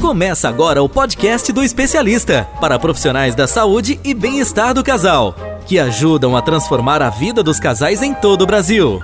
[0.00, 5.78] Começa agora o podcast do especialista para profissionais da saúde e bem-estar do casal, que
[5.78, 9.02] ajudam a transformar a vida dos casais em todo o Brasil.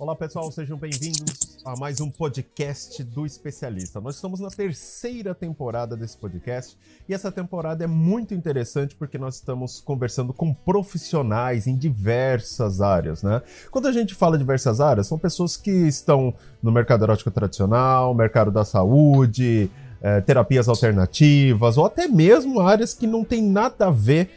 [0.00, 4.00] Olá pessoal, sejam bem-vindos a mais um podcast do especialista.
[4.00, 6.78] Nós estamos na terceira temporada desse podcast
[7.08, 13.24] e essa temporada é muito interessante porque nós estamos conversando com profissionais em diversas áreas,
[13.24, 13.42] né?
[13.72, 18.52] Quando a gente fala diversas áreas, são pessoas que estão no mercado erótico tradicional, mercado
[18.52, 19.68] da saúde,
[20.00, 24.30] é, terapias alternativas ou até mesmo áreas que não tem nada a ver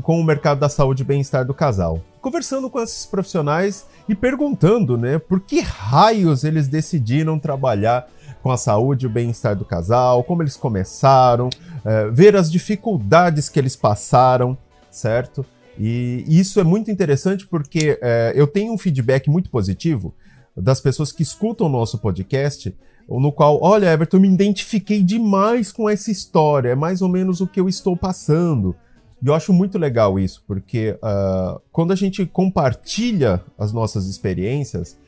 [0.00, 2.02] com o mercado da saúde e bem-estar do casal.
[2.20, 8.08] Conversando com esses profissionais e perguntando, né, por que raios eles decidiram trabalhar
[8.42, 11.48] com a saúde e o bem-estar do casal, como eles começaram,
[11.84, 14.56] é, ver as dificuldades que eles passaram,
[14.90, 15.44] certo?
[15.78, 20.14] E isso é muito interessante porque é, eu tenho um feedback muito positivo
[20.56, 22.74] das pessoas que escutam o nosso podcast,
[23.08, 27.46] no qual, olha, Everton, me identifiquei demais com essa história, é mais ou menos o
[27.46, 28.74] que eu estou passando.
[29.22, 34.98] E eu acho muito legal isso, porque uh, quando a gente compartilha as nossas experiências,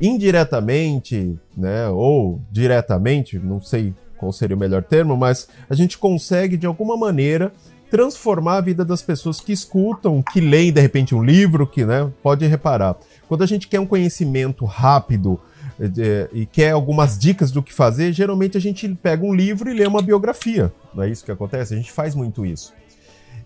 [0.00, 6.56] indiretamente, né, ou diretamente, não sei qual seria o melhor termo, mas a gente consegue
[6.56, 7.52] de alguma maneira
[7.90, 12.10] transformar a vida das pessoas que escutam, que leem de repente um livro, que, né,
[12.22, 12.96] pode reparar.
[13.28, 15.40] Quando a gente quer um conhecimento rápido
[15.80, 19.74] é, e quer algumas dicas do que fazer, geralmente a gente pega um livro e
[19.74, 20.72] lê uma biografia.
[20.94, 21.74] Não é isso que acontece?
[21.74, 22.72] A gente faz muito isso.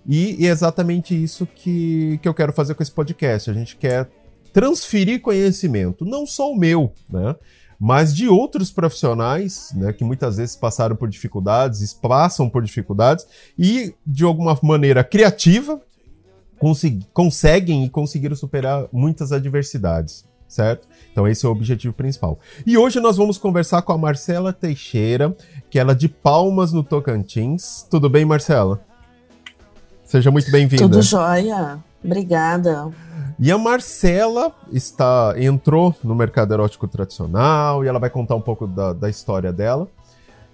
[0.08, 3.50] E, é exatamente isso que, que eu quero fazer com esse podcast.
[3.50, 4.08] A gente quer
[4.54, 7.36] transferir conhecimento, não só o meu, né?
[7.78, 13.24] Mas de outros profissionais, né, que muitas vezes passaram por dificuldades, passam por dificuldades
[13.56, 15.80] e de alguma maneira criativa
[17.12, 20.88] conseguem e conseguiram superar muitas adversidades, certo?
[21.12, 22.40] Então esse é o objetivo principal.
[22.66, 25.36] E hoje nós vamos conversar com a Marcela Teixeira,
[25.70, 27.86] que ela é de Palmas no Tocantins.
[27.88, 28.87] Tudo bem, Marcela?
[30.08, 30.84] Seja muito bem-vinda.
[30.84, 31.78] Tudo jóia.
[32.02, 32.90] Obrigada.
[33.38, 38.66] E a Marcela está entrou no mercado erótico tradicional e ela vai contar um pouco
[38.66, 39.86] da, da história dela.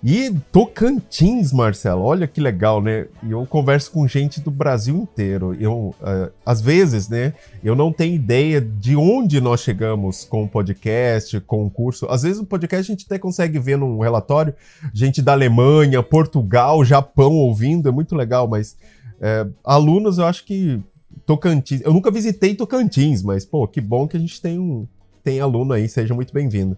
[0.03, 3.07] E Tocantins, Marcela, olha que legal, né?
[3.27, 5.55] Eu converso com gente do Brasil inteiro.
[5.55, 7.33] Eu, uh, às vezes, né?
[7.63, 12.07] Eu não tenho ideia de onde nós chegamos com o podcast, com o curso.
[12.11, 14.53] Às vezes o podcast a gente até consegue ver num relatório
[14.93, 18.77] gente da Alemanha, Portugal, Japão ouvindo, é muito legal, mas
[19.21, 20.81] é, alunos, eu acho que
[21.27, 21.81] Tocantins.
[21.83, 24.87] Eu nunca visitei Tocantins, mas, pô, que bom que a gente tem um
[25.23, 26.77] tem aluno aí, seja muito bem-vindo.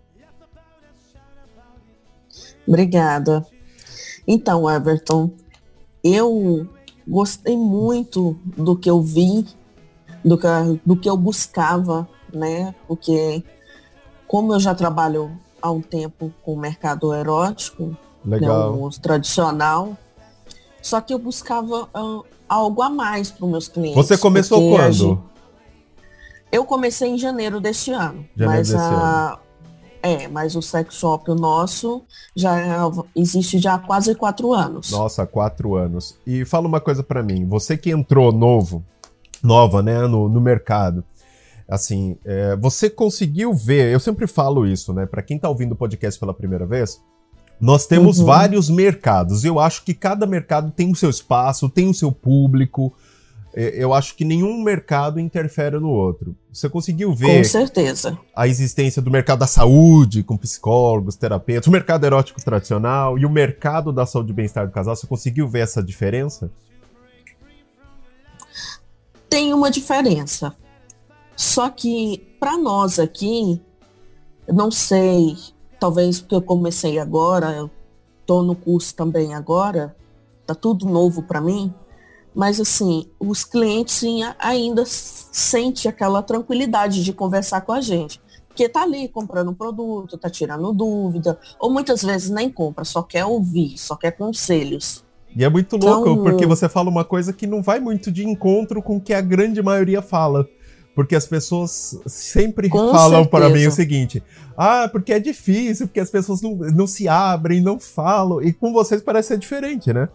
[2.67, 3.45] Obrigada.
[4.27, 5.33] Então, Everton,
[6.03, 6.69] eu
[7.07, 9.45] gostei muito do que eu vi,
[10.25, 10.47] do que,
[10.85, 12.75] do que eu buscava, né?
[12.87, 13.43] Porque
[14.29, 15.31] como eu já trabalho
[15.61, 18.77] há um tempo com o mercado erótico, Legal.
[18.77, 19.97] Né, tradicional,
[20.87, 23.97] só que eu buscava uh, algo a mais para os meus clientes.
[23.97, 24.93] Você começou quando?
[24.93, 25.21] Gente...
[26.53, 28.25] Eu comecei em janeiro deste ano.
[28.37, 29.31] Janeiro mas desse a...
[29.33, 29.39] ano.
[30.01, 32.05] É, mas o sex shop o nosso
[32.37, 32.57] já
[33.17, 34.93] existe já há quase quatro anos.
[34.93, 36.17] Nossa, quatro anos.
[36.25, 38.85] E fala uma coisa para mim, você que entrou novo,
[39.43, 41.03] nova, né, no, no mercado,
[41.69, 45.77] assim, é, você conseguiu ver, eu sempre falo isso, né, para quem tá ouvindo o
[45.77, 47.03] podcast pela primeira vez,
[47.61, 48.27] nós temos uhum.
[48.27, 49.45] vários mercados.
[49.45, 52.95] Eu acho que cada mercado tem o seu espaço, tem o seu público.
[53.55, 56.37] É, eu acho que nenhum mercado interfere no outro.
[56.53, 58.19] Você conseguiu ver com certeza.
[58.35, 63.31] a existência do mercado da saúde, com psicólogos, terapeutas, o mercado erótico tradicional e o
[63.31, 64.95] mercado da saúde e bem-estar do casal.
[64.95, 66.51] Você conseguiu ver essa diferença?
[69.31, 70.55] Tem uma diferença.
[71.35, 73.61] Só que para nós aqui,
[74.47, 75.35] não sei,
[75.79, 77.71] talvez porque eu comecei agora, eu
[78.27, 79.97] tô no curso também agora,
[80.47, 81.73] tá tudo novo para mim,
[82.35, 84.03] mas assim, os clientes
[84.39, 88.21] ainda sentem aquela tranquilidade de conversar com a gente.
[88.49, 93.03] Porque tá ali comprando um produto, tá tirando dúvida, ou muitas vezes nem compra, só
[93.03, 95.05] quer ouvir, só quer conselhos.
[95.35, 98.27] E é muito louco, então, porque você fala uma coisa que não vai muito de
[98.27, 100.49] encontro com o que a grande maioria fala.
[100.97, 103.29] Porque as pessoas sempre Com falam certeza.
[103.29, 104.23] para mim o seguinte:
[104.57, 108.43] ah, porque é difícil, porque as pessoas não, não se abrem, não falam.
[108.43, 110.09] E com vocês parece ser diferente, né?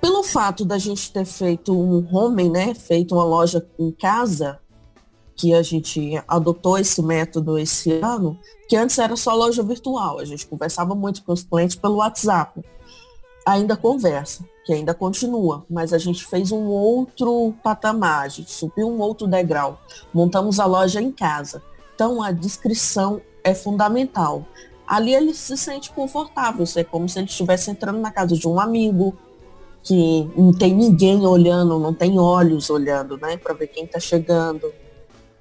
[0.00, 2.74] Pelo fato da gente ter feito um home, né?
[2.74, 4.58] Feito uma loja em casa,
[5.36, 10.18] que a gente adotou esse método esse ano, que antes era só loja virtual.
[10.18, 12.58] A gente conversava muito com os clientes pelo WhatsApp.
[13.44, 18.86] Ainda conversa que ainda continua, mas a gente fez um outro patamar, a gente subiu
[18.86, 19.80] um outro degrau.
[20.12, 21.62] Montamos a loja em casa.
[21.94, 24.46] Então a descrição é fundamental.
[24.86, 26.66] ali ele se sente confortável.
[26.76, 29.16] É como se ele estivesse entrando na casa de um amigo,
[29.82, 33.38] que não tem ninguém olhando, não tem olhos olhando, né?
[33.38, 34.70] Para ver quem está chegando,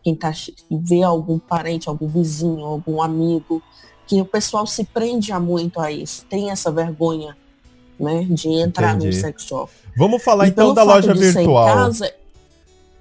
[0.01, 0.31] quem tá
[0.71, 3.61] vê algum parente, algum vizinho, algum amigo,
[4.07, 7.35] que o pessoal se prende a muito a isso, tem essa vergonha,
[7.99, 9.15] né, de entrar Entendi.
[9.15, 9.71] no sex shop.
[9.97, 11.67] Vamos falar então da loja virtual.
[11.67, 12.13] Casa,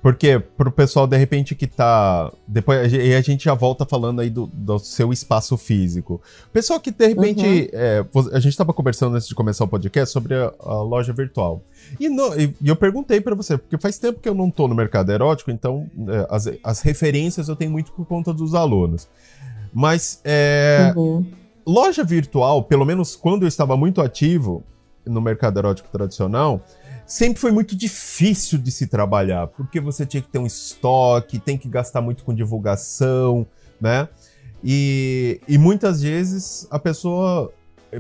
[0.07, 2.33] porque pro pessoal, de repente, que tá.
[2.47, 6.23] Depois a gente já volta falando aí do, do seu espaço físico.
[6.53, 7.45] Pessoal que, de repente.
[7.45, 7.69] Uhum.
[7.73, 11.61] É, a gente tava conversando antes de começar o podcast sobre a, a loja virtual.
[11.99, 14.77] E, no, e, eu perguntei para você, porque faz tempo que eu não tô no
[14.77, 19.09] mercado erótico, então é, as, as referências eu tenho muito por conta dos alunos.
[19.75, 21.27] Mas é, uhum.
[21.67, 24.63] loja virtual, pelo menos quando eu estava muito ativo
[25.07, 26.63] no mercado erótico tradicional,
[27.07, 31.57] sempre foi muito difícil de se trabalhar, porque você tinha que ter um estoque, tem
[31.57, 33.47] que gastar muito com divulgação,
[33.81, 34.09] né?
[34.65, 37.53] E, e muitas vezes a pessoa,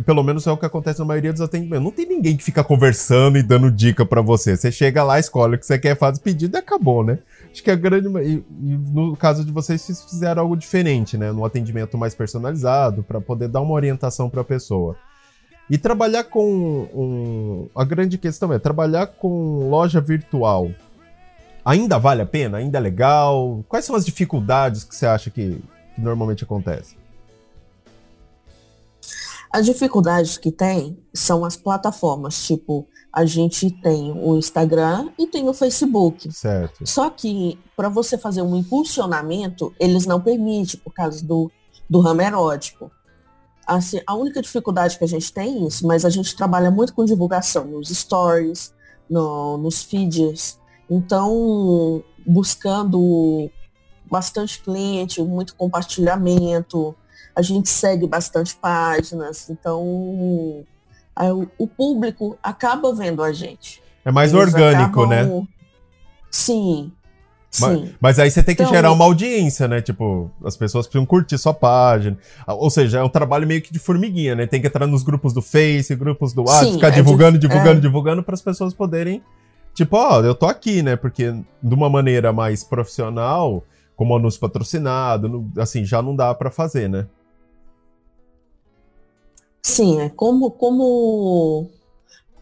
[0.04, 2.64] pelo menos é o que acontece na maioria dos atendimentos, não tem ninguém que fica
[2.64, 4.56] conversando e dando dica para você.
[4.56, 7.18] Você chega lá, escolhe o que você quer, faz o pedido e acabou, né?
[7.52, 8.08] Acho que a grande.
[8.20, 11.30] E, e no caso de vocês, vocês fizeram algo diferente, né?
[11.30, 14.96] No atendimento mais personalizado, para poder dar uma orientação para a pessoa.
[15.68, 16.88] E trabalhar com.
[16.94, 20.70] Um, a grande questão é: trabalhar com loja virtual
[21.66, 22.58] ainda vale a pena?
[22.58, 23.64] Ainda é legal?
[23.68, 25.60] Quais são as dificuldades que você acha que,
[25.94, 26.96] que normalmente acontecem?
[29.52, 35.48] As dificuldades que tem são as plataformas, tipo, a gente tem o Instagram e tem
[35.48, 36.30] o Facebook.
[36.32, 36.86] Certo.
[36.86, 41.50] Só que para você fazer um impulsionamento, eles não permitem por causa do,
[41.88, 42.90] do ramo erótico.
[43.66, 46.94] Assim, a única dificuldade que a gente tem é isso, mas a gente trabalha muito
[46.94, 48.72] com divulgação nos stories,
[49.10, 50.58] no, nos feeds.
[50.88, 53.50] Então, buscando
[54.08, 56.94] bastante cliente, muito compartilhamento.
[57.34, 59.50] A gente segue bastante páginas.
[59.50, 59.82] Então,
[61.58, 63.82] o público acaba vendo a gente.
[64.04, 65.40] É mais Eles orgânico, acabam...
[65.40, 65.48] né?
[66.30, 66.92] Sim.
[67.58, 69.80] Mas, mas, aí você tem que então, gerar uma audiência, né?
[69.80, 72.18] Tipo, as pessoas precisam curtir sua página.
[72.46, 74.46] Ou seja, é um trabalho meio que de formiguinha, né?
[74.46, 77.78] Tem que entrar nos grupos do Face, grupos do WhatsApp, ficar é divulgando, de, divulgando,
[77.78, 77.80] é...
[77.80, 79.22] divulgando para as pessoas poderem.
[79.72, 80.96] Tipo, ó, eu tô aqui, né?
[80.96, 81.32] Porque
[81.62, 83.64] de uma maneira mais profissional,
[83.94, 87.06] como anúncio patrocinado, assim, já não dá para fazer, né?
[89.62, 91.68] Sim, é como, como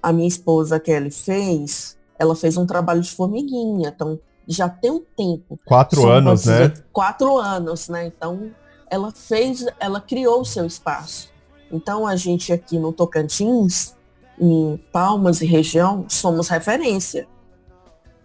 [0.03, 5.02] a minha esposa Kelly fez, ela fez um trabalho de formiguinha, então já tem um
[5.17, 5.58] tempo.
[5.64, 6.73] Quatro anos, né?
[6.93, 8.06] Quatro anos, né?
[8.06, 8.50] Então,
[8.91, 11.31] ela fez, ela criou o seu espaço.
[11.70, 13.94] Então, a gente aqui no Tocantins,
[14.38, 17.26] em Palmas e região, somos referência.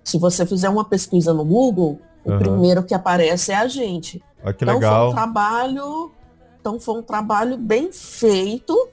[0.04, 2.39] Se você fizer uma pesquisa no Google, o uhum.
[2.39, 4.22] primeiro que aparece é a gente.
[4.44, 5.01] Ah, que então, legal.
[5.01, 6.12] Foi um trabalho,
[6.60, 8.89] então foi um trabalho bem feito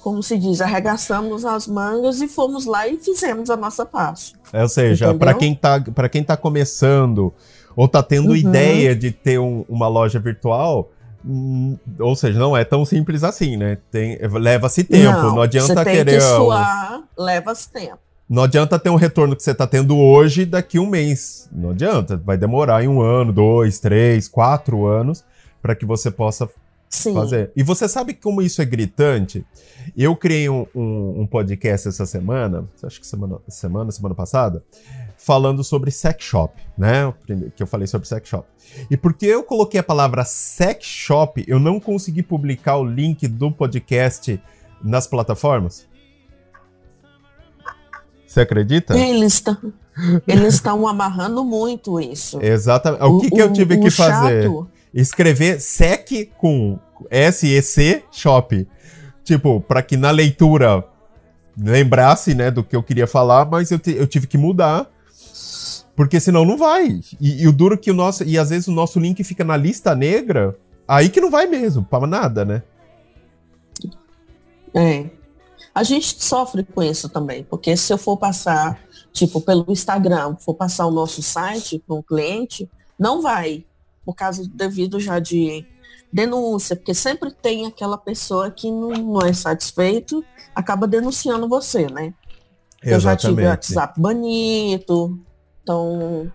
[0.00, 4.34] como se diz, arregaçamos as mangas e fomos lá e fizemos a nossa parte.
[4.52, 7.32] É, ou seja, para quem tá para quem tá começando
[7.76, 8.36] ou tá tendo uhum.
[8.36, 10.90] ideia de ter um, uma loja virtual,
[11.24, 13.78] hum, ou seja, não é tão simples assim, né?
[13.90, 17.98] Tem leva-se tempo, não, não adianta querer que suar, leva-se tempo.
[18.28, 21.48] Não adianta ter um retorno que você está tendo hoje daqui um mês.
[21.50, 22.16] Não adianta.
[22.16, 25.24] Vai demorar em um ano, dois, três, quatro anos
[25.60, 26.48] para que você possa
[26.90, 27.14] Sim.
[27.14, 27.52] fazer.
[27.54, 29.46] E você sabe como isso é gritante?
[29.96, 34.64] Eu criei um, um, um podcast essa semana, acho que semana, semana, semana passada,
[35.16, 37.14] falando sobre sex shop, né?
[37.54, 38.48] Que eu falei sobre sex shop.
[38.90, 43.52] E porque eu coloquei a palavra sex shop, eu não consegui publicar o link do
[43.52, 44.42] podcast
[44.82, 45.88] nas plataformas.
[48.26, 48.98] Você acredita?
[48.98, 49.72] Eles estão
[50.26, 52.40] eles estão amarrando muito isso.
[52.42, 53.04] Exatamente.
[53.04, 54.42] O que, o, que eu tive que fazer?
[54.42, 56.78] Chato escrever SEC com
[57.10, 58.66] S-E-C shop.
[59.24, 60.84] Tipo, para que na leitura
[61.56, 64.90] lembrasse, né, do que eu queria falar, mas eu, eu tive que mudar.
[65.94, 67.00] Porque senão não vai.
[67.20, 68.24] E, e, o duro que o nosso.
[68.24, 70.56] E às vezes o nosso link fica na lista negra,
[70.88, 72.62] aí que não vai mesmo, para nada, né?
[74.74, 75.10] É.
[75.74, 78.80] A gente sofre com isso também, porque se eu for passar,
[79.12, 82.68] tipo, pelo Instagram, for passar o nosso site para um cliente,
[82.98, 83.64] não vai
[84.10, 85.64] por causa devido já de
[86.12, 92.12] denúncia, porque sempre tem aquela pessoa que não, é satisfeito, acaba denunciando você, né?
[92.82, 92.90] Exatamente.
[92.92, 95.16] Eu já tive WhatsApp bonito,
[95.62, 96.32] então.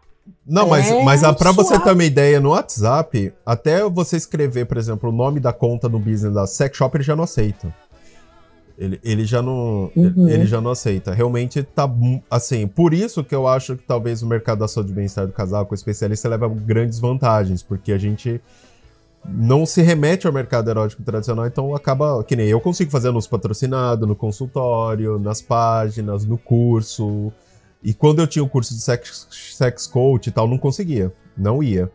[0.47, 4.77] Não, mas, é mas para você ter uma ideia, no WhatsApp, até você escrever, por
[4.77, 7.75] exemplo, o nome da conta no business da Sex Shop, ele já não aceita.
[8.77, 10.27] Ele, ele já não uhum.
[10.27, 11.13] ele já não aceita.
[11.13, 11.89] Realmente tá
[12.29, 15.33] assim, por isso que eu acho que talvez o mercado da saúde e bem-estar do
[15.33, 18.41] casal com especialista leva grandes vantagens, porque a gente
[19.27, 23.27] não se remete ao mercado erótico tradicional, então acaba, que nem eu consigo fazer nos
[23.27, 27.31] patrocinado, no consultório, nas páginas, no curso.
[27.83, 31.63] E quando eu tinha o curso de sex, sex coach e tal, não conseguia, não
[31.63, 31.89] ia.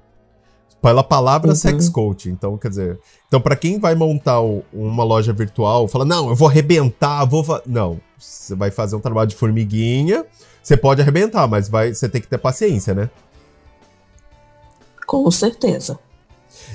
[0.82, 1.54] Pela palavra uhum.
[1.54, 4.40] sex coach, então quer dizer, então para quem vai montar
[4.72, 9.28] uma loja virtual, fala: "Não, eu vou arrebentar, vou não, você vai fazer um trabalho
[9.28, 10.25] de formiguinha,
[10.62, 13.10] você pode arrebentar, mas vai, você tem que ter paciência, né?
[15.06, 15.99] Com certeza.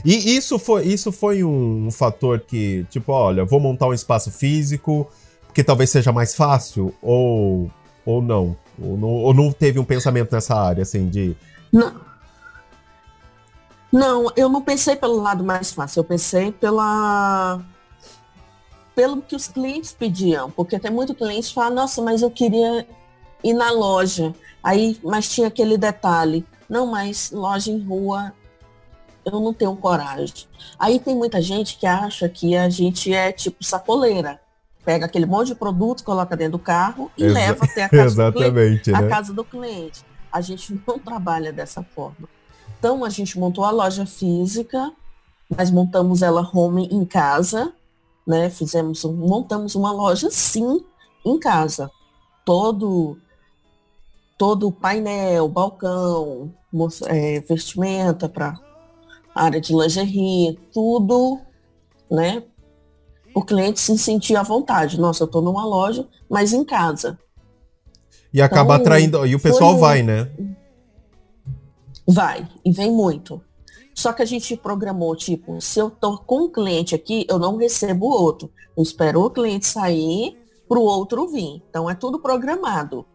[0.03, 5.07] E isso foi, isso foi um, fator que, tipo, olha, vou montar um espaço físico,
[5.45, 7.71] porque talvez seja mais fácil, ou,
[8.05, 8.55] ou não?
[8.79, 11.35] Ou não, ou não teve um pensamento nessa área, assim, de.
[11.71, 11.95] Não.
[13.95, 17.61] Não, eu não pensei pelo lado mais fácil, eu pensei pela
[18.93, 22.85] pelo que os clientes pediam, porque tem muito cliente que fala, nossa, mas eu queria
[23.41, 24.35] ir na loja.
[24.61, 28.33] Aí, mas tinha aquele detalhe, não, mas loja em rua
[29.23, 30.45] eu não tenho coragem.
[30.77, 34.41] Aí tem muita gente que acha que a gente é tipo sacoleira.
[34.83, 38.29] Pega aquele monte de produto, coloca dentro do carro e Exa leva até a casa,
[38.29, 38.97] do cliente, né?
[38.97, 40.05] a casa do cliente.
[40.29, 42.27] A gente não trabalha dessa forma.
[42.85, 44.91] Então a gente montou a loja física,
[45.49, 47.73] mas montamos ela home em casa,
[48.27, 48.47] né?
[48.51, 50.85] Fizemos, montamos uma loja sim
[51.25, 51.89] em casa.
[52.45, 53.17] Todo
[54.37, 56.53] todo painel, balcão,
[57.07, 58.53] é, vestimenta para
[59.33, 61.39] área de lingerie, tudo,
[62.11, 62.43] né?
[63.33, 64.99] O cliente se sentir à vontade.
[64.99, 67.17] Nossa, eu estou numa loja, mas em casa.
[68.31, 69.25] E acaba então, atraindo.
[69.25, 70.29] E o pessoal vai, né?
[72.07, 73.41] Vai, e vem muito.
[73.93, 77.55] Só que a gente programou, tipo, se eu tô com um cliente aqui, eu não
[77.55, 78.51] recebo outro.
[78.75, 81.63] Eu espero o cliente sair para o outro vir.
[81.69, 83.05] Então é tudo programado.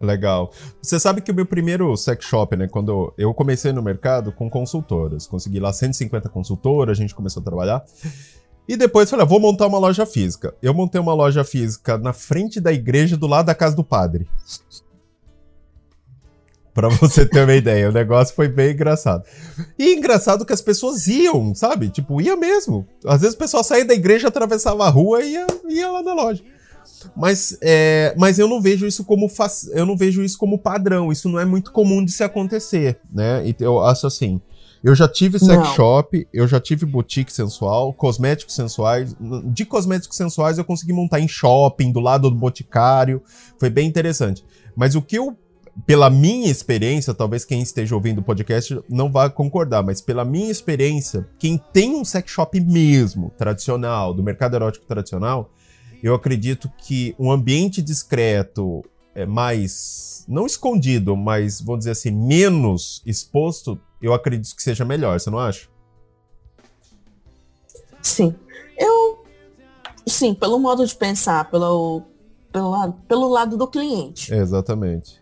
[0.00, 0.50] Legal.
[0.82, 4.50] Você sabe que o meu primeiro sex shop, né, quando eu comecei no mercado com
[4.50, 7.84] consultoras, consegui lá 150 consultoras, a gente começou a trabalhar.
[8.66, 10.54] E depois falei, ah, vou montar uma loja física.
[10.60, 14.28] Eu montei uma loja física na frente da igreja, do lado da casa do padre.
[16.74, 19.24] Pra você ter uma ideia, o negócio foi bem engraçado.
[19.78, 21.90] E engraçado que as pessoas iam, sabe?
[21.90, 22.86] Tipo, ia mesmo.
[23.04, 26.14] Às vezes o pessoal saía da igreja, atravessava a rua e ia, ia lá na
[26.14, 26.42] loja.
[27.16, 29.30] Mas, é, mas eu não vejo isso como
[29.72, 31.12] eu não vejo isso como padrão.
[31.12, 33.46] Isso não é muito comum de se acontecer, né?
[33.46, 34.40] E eu acho assim.
[34.82, 35.64] Eu já tive sex não.
[35.76, 39.14] shop, eu já tive boutique sensual, cosméticos sensuais.
[39.44, 43.22] De cosméticos sensuais eu consegui montar em shopping, do lado do boticário.
[43.60, 44.44] Foi bem interessante.
[44.74, 45.36] Mas o que eu
[45.86, 50.50] pela minha experiência, talvez quem esteja ouvindo o podcast não vá concordar, mas pela minha
[50.50, 55.50] experiência, quem tem um sex shop mesmo, tradicional, do mercado erótico tradicional,
[56.02, 58.82] eu acredito que um ambiente discreto,
[59.14, 65.18] é mais não escondido, mas vamos dizer assim, menos exposto, eu acredito que seja melhor,
[65.18, 65.68] você não acha?
[68.00, 68.34] Sim.
[68.76, 69.24] Eu
[70.06, 72.02] sim, pelo modo de pensar, pelo
[72.52, 74.32] pelo, pelo lado do cliente.
[74.32, 75.21] Exatamente.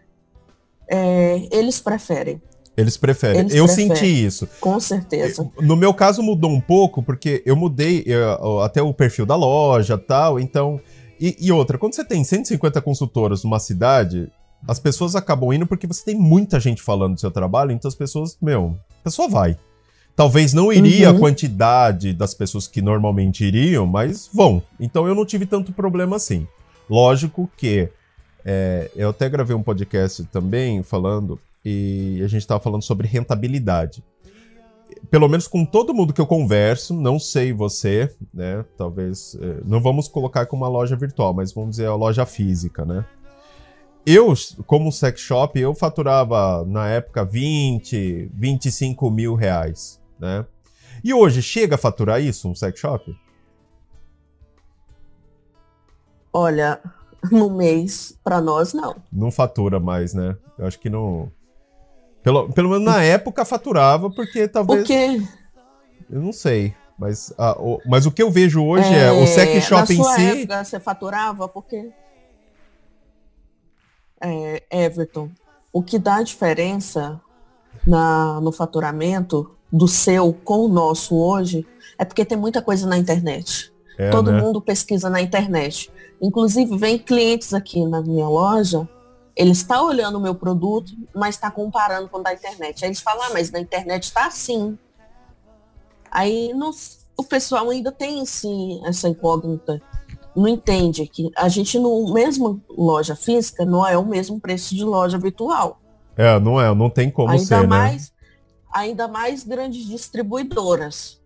[0.90, 2.42] É, eles preferem.
[2.76, 3.40] Eles preferem.
[3.40, 3.94] Eles eu preferem.
[3.94, 4.48] senti isso.
[4.60, 5.48] Com certeza.
[5.60, 9.96] No meu caso mudou um pouco, porque eu mudei eu, até o perfil da loja
[9.96, 10.80] tal, então.
[11.20, 14.32] E, e, outra, quando você tem 150 consultoras numa cidade,
[14.66, 17.94] as pessoas acabam indo porque você tem muita gente falando do seu trabalho, então as
[17.94, 19.56] pessoas, meu, a pessoa vai.
[20.16, 21.16] Talvez não iria uhum.
[21.16, 24.62] a quantidade das pessoas que normalmente iriam, mas vão.
[24.78, 26.46] Então eu não tive tanto problema assim.
[26.88, 27.88] Lógico que
[28.44, 34.02] é, eu até gravei um podcast também falando e a gente estava falando sobre rentabilidade.
[35.10, 38.64] Pelo menos com todo mundo que eu converso, não sei você, né?
[38.76, 39.36] Talvez.
[39.40, 43.04] É, não vamos colocar como uma loja virtual, mas vamos dizer a loja física, né?
[44.04, 44.32] Eu,
[44.66, 50.44] como sex shop, eu faturava na época 20, 25 mil reais, né?
[51.04, 53.14] E hoje chega a faturar isso, um sex shop?
[56.32, 56.80] Olha,
[57.30, 58.96] no mês, para nós, não.
[59.12, 60.36] Não fatura mais, né?
[60.58, 61.30] Eu acho que não.
[62.22, 64.82] Pelo, pelo menos na época faturava, porque talvez.
[64.82, 65.22] O quê?
[66.10, 66.74] Eu não sei.
[66.98, 70.04] Mas, ah, o, mas o que eu vejo hoje é, é o sex shop em
[70.04, 70.42] si.
[70.42, 71.90] Época, você faturava porque.
[74.22, 75.30] É, Everton,
[75.72, 77.18] o que dá diferença
[77.86, 82.98] na, no faturamento do seu com o nosso hoje é porque tem muita coisa na
[82.98, 83.72] internet.
[84.00, 84.40] É, Todo né?
[84.40, 85.90] mundo pesquisa na internet.
[86.20, 88.88] Inclusive, vem clientes aqui na minha loja
[89.36, 92.84] ele está olhando o meu produto, mas está comparando com o da internet.
[92.84, 94.78] Aí eles falam, ah, mas na internet está assim.
[96.10, 96.52] Aí
[97.16, 98.22] o pessoal ainda tem
[98.84, 99.80] essa incógnita.
[100.34, 104.84] Não entende que a gente, no mesmo loja física, não é o mesmo preço de
[104.84, 105.80] loja virtual.
[106.16, 107.66] É, não é, não tem como ainda ser, né?
[107.66, 108.08] mais, né?
[108.72, 111.19] Ainda mais grandes distribuidoras.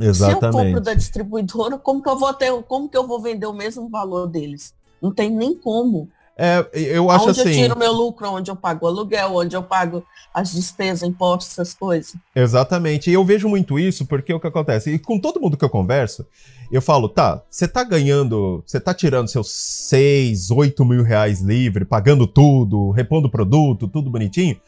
[0.00, 0.40] Exatamente.
[0.40, 3.46] Se eu compro da distribuidora, como que eu vou ter, como que eu vou vender
[3.46, 4.74] o mesmo valor deles?
[5.00, 6.08] Não tem nem como.
[6.36, 7.50] É, eu acho onde assim.
[7.50, 11.74] eu tiro meu lucro, onde eu pago aluguel, onde eu pago as despesas, impostos, essas
[11.74, 12.14] coisas.
[12.34, 13.10] Exatamente.
[13.10, 14.92] E eu vejo muito isso porque o que acontece?
[14.94, 16.26] E com todo mundo que eu converso,
[16.70, 21.84] eu falo, tá, você tá ganhando, você tá tirando seus 6, 8 mil reais livre,
[21.84, 24.58] pagando tudo, repondo produto, tudo bonitinho.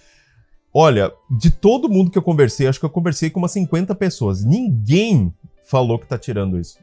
[0.76, 4.44] Olha, de todo mundo que eu conversei, acho que eu conversei com umas 50 pessoas.
[4.44, 5.32] Ninguém
[5.66, 6.78] falou que tá tirando isso.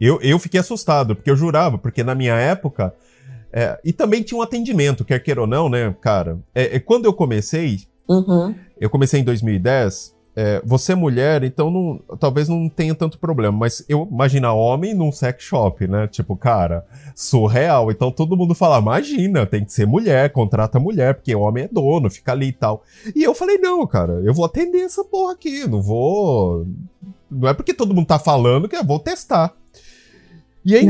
[0.00, 2.94] Eu, eu fiquei assustado, porque eu jurava, porque na minha época.
[3.52, 6.38] É, e também tinha um atendimento, quer queira ou não, né, cara?
[6.54, 8.54] É, é quando eu comecei, Uhum.
[8.80, 10.14] eu comecei em 2010.
[10.42, 14.94] É, você é mulher, então não- talvez não tenha tanto problema, mas eu imagina homem
[14.94, 16.06] num sex shop, né?
[16.06, 17.90] Tipo, cara, surreal.
[17.90, 22.08] Então todo mundo fala, imagina, tem que ser mulher, contrata mulher, porque homem é dono,
[22.08, 22.82] fica ali e tal.
[23.14, 26.66] E eu falei, não, cara, eu vou atender essa porra aqui, não vou.
[27.30, 29.52] Não é porque todo mundo tá falando que eu vou testar.
[30.64, 30.86] E é É.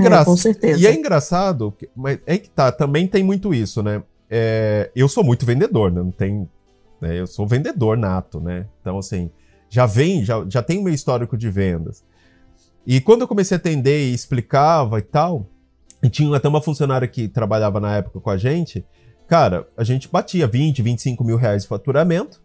[0.80, 4.00] E é engraçado, mas é que tá, também tem muito isso, né?
[4.30, 6.00] É, eu sou muito vendedor, né?
[6.02, 6.49] Não tem.
[7.00, 7.19] Né?
[7.19, 8.66] Eu sou vendedor nato, né?
[8.80, 9.30] Então, assim,
[9.69, 12.04] já vem, já, já tem meu histórico de vendas.
[12.87, 15.47] E quando eu comecei a atender e explicava e tal,
[16.02, 18.85] e tinha até uma funcionária que trabalhava na época com a gente,
[19.28, 22.42] cara, a gente batia 20, 25 mil reais de faturamento,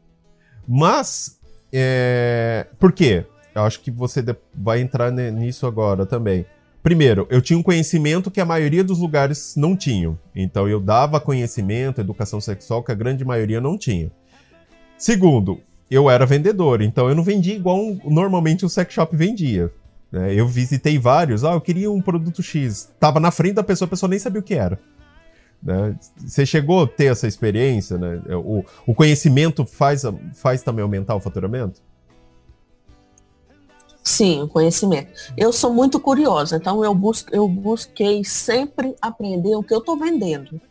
[0.68, 1.40] mas.
[1.72, 2.68] É...
[2.80, 3.26] Por quê?
[3.54, 6.46] Eu acho que você vai entrar nisso agora também.
[6.84, 10.20] Primeiro, eu tinha um conhecimento que a maioria dos lugares não tinham.
[10.36, 14.12] Então eu dava conhecimento, educação sexual que a grande maioria não tinha.
[14.98, 15.60] Segundo,
[15.90, 19.72] eu era vendedor, então eu não vendia igual um- normalmente um sex shop vendia.
[20.12, 20.34] né?
[20.34, 22.90] Eu visitei vários, ah, eu queria um produto X.
[23.00, 24.80] Tava na frente da pessoa, a pessoa nem sabia o que era.
[25.62, 25.96] né?
[26.18, 28.22] Você chegou a ter essa experiência, né?
[28.36, 30.04] O, o conhecimento faz,
[30.36, 31.82] faz também aumentar o faturamento?
[34.04, 35.12] Sim, o conhecimento.
[35.36, 39.98] Eu sou muito curiosa, então eu, busco, eu busquei sempre aprender o que eu estou
[39.98, 40.62] vendendo.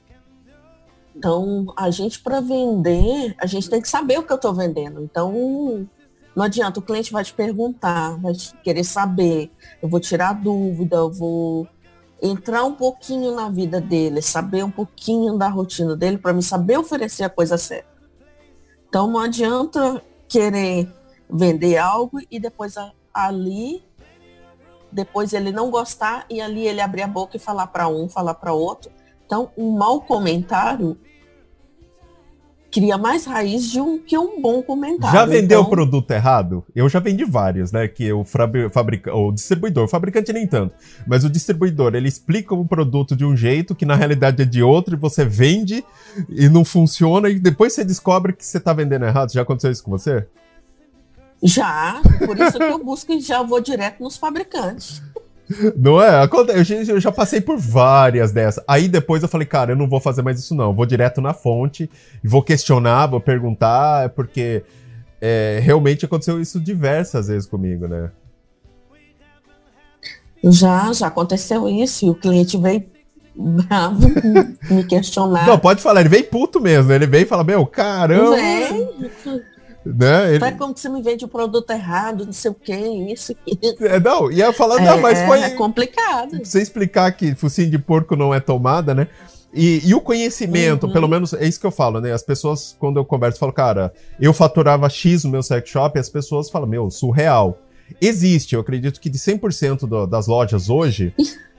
[1.14, 5.02] Então, a gente, para vender, a gente tem que saber o que eu estou vendendo.
[5.02, 5.88] Então,
[6.34, 9.50] não adianta, o cliente vai te perguntar, vai te querer saber,
[9.80, 11.68] eu vou tirar dúvida, eu vou
[12.20, 16.78] entrar um pouquinho na vida dele, saber um pouquinho da rotina dele, para me saber
[16.78, 17.88] oferecer a coisa certa.
[18.88, 20.92] Então, não adianta querer
[21.30, 22.74] vender algo e depois
[23.12, 23.82] ali
[24.94, 28.34] depois ele não gostar e ali ele abrir a boca e falar para um, falar
[28.34, 28.92] para outro.
[29.34, 30.96] Então, um mau comentário
[32.70, 35.12] cria mais raiz de um que um bom comentário.
[35.12, 36.64] Já vendeu o Então, produto errado?
[36.74, 37.88] Eu já vendi vários, né?
[37.88, 42.54] Que o fabri- fabrica, o distribuidor, o fabricante nem tanto, mas o distribuidor, ele explica
[42.54, 45.84] o produto de um jeito que na realidade é de outro e você vende
[46.28, 49.32] e não funciona e depois você descobre que você tá vendendo errado.
[49.32, 50.26] Já aconteceu isso com você?
[51.42, 55.02] Já, por isso que eu busco e já vou direto nos fabricantes.
[55.76, 56.28] Não é?
[56.54, 58.64] Eu já, eu já passei por várias dessas.
[58.66, 60.66] Aí depois eu falei, cara, eu não vou fazer mais isso não.
[60.66, 61.90] Eu vou direto na fonte
[62.22, 64.62] e vou questionar, vou perguntar, porque
[65.20, 68.10] é, realmente aconteceu isso diversas vezes comigo, né?
[70.42, 72.84] Já, já aconteceu isso e o cliente veio
[73.34, 74.08] bravo
[74.70, 75.46] me questionar.
[75.46, 76.92] Não, pode falar, ele veio puto mesmo.
[76.92, 78.36] Ele veio e fala, meu, caramba.
[78.36, 78.88] Vem,
[79.84, 80.30] Né?
[80.30, 82.74] Ele, Faz como que você me vende o produto errado, não sei o que,
[83.12, 83.58] isso aqui.
[83.82, 85.40] é, não, ia falar, não, mas é, foi.
[85.40, 86.38] é complicado.
[86.42, 89.08] Você explicar que focinho de porco não é tomada, né?
[89.52, 90.92] E, e o conhecimento, Uhum.
[90.92, 92.12] pelo menos é isso que eu falo, né?
[92.12, 96.00] As pessoas, quando eu converso, falam, cara, eu faturava X no meu sex shop, e
[96.00, 97.58] as pessoas falam, meu, surreal.
[98.00, 101.22] Existe, eu acredito que de 100% do, das lojas hoje, é,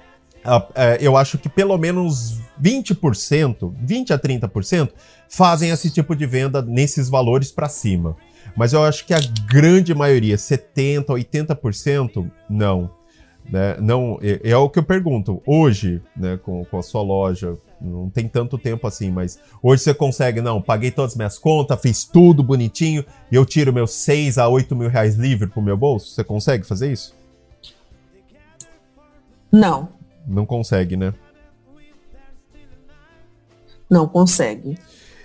[1.00, 4.90] eu acho que pelo menos 20%, 20 a 30%
[5.30, 8.16] fazem esse tipo de venda nesses valores para cima.
[8.56, 12.90] Mas eu acho que a grande maioria, 70, 80%, não.
[13.48, 13.78] Né?
[13.80, 15.42] não é, é o que eu pergunto.
[15.46, 19.94] Hoje, né, com, com a sua loja, não tem tanto tempo assim, mas hoje você
[19.94, 24.38] consegue, não, paguei todas as minhas contas, fiz tudo bonitinho e eu tiro meus 6
[24.38, 26.14] a 8 mil reais livre pro meu bolso?
[26.14, 27.14] Você consegue fazer isso?
[29.52, 29.90] Não,
[30.28, 31.14] Não consegue, né?
[33.90, 34.78] não consegue.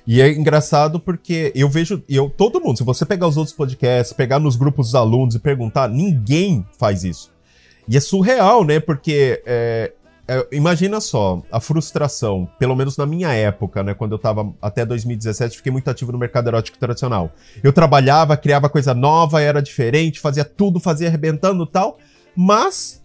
[0.07, 4.13] E é engraçado porque eu vejo, eu todo mundo, se você pegar os outros podcasts,
[4.13, 7.31] pegar nos grupos dos alunos e perguntar, ninguém faz isso.
[7.87, 8.81] E é surreal, né?
[8.81, 9.93] Porque é,
[10.27, 13.95] é, imagina só a frustração, pelo menos na minha época, né?
[13.95, 17.33] Quando eu tava até 2017, fiquei muito ativo no mercado erótico tradicional.
[17.63, 21.99] Eu trabalhava, criava coisa nova, era diferente, fazia tudo, fazia arrebentando e tal,
[22.35, 23.00] mas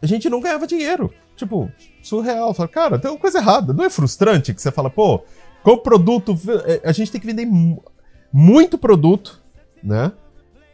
[0.00, 1.12] a gente não ganhava dinheiro.
[1.36, 1.70] Tipo,
[2.02, 2.52] surreal.
[2.54, 3.72] Fala, cara, tem uma coisa errada.
[3.72, 5.22] Não é frustrante que você fala, pô,
[5.64, 7.82] o produto, eh, a gente tem que vender mu-
[8.32, 9.40] muito produto,
[9.82, 10.12] né?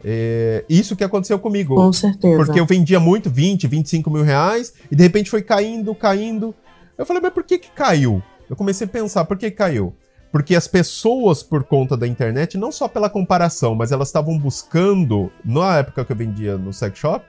[0.03, 1.75] É, isso que aconteceu comigo.
[1.75, 2.37] Com certeza.
[2.37, 6.53] Porque eu vendia muito, 20, 25 mil reais, e de repente foi caindo, caindo.
[6.97, 8.21] Eu falei, mas por que que caiu?
[8.49, 9.95] Eu comecei a pensar, por que caiu?
[10.31, 15.31] Porque as pessoas, por conta da internet, não só pela comparação, mas elas estavam buscando,
[15.43, 17.25] na época que eu vendia no sex shop,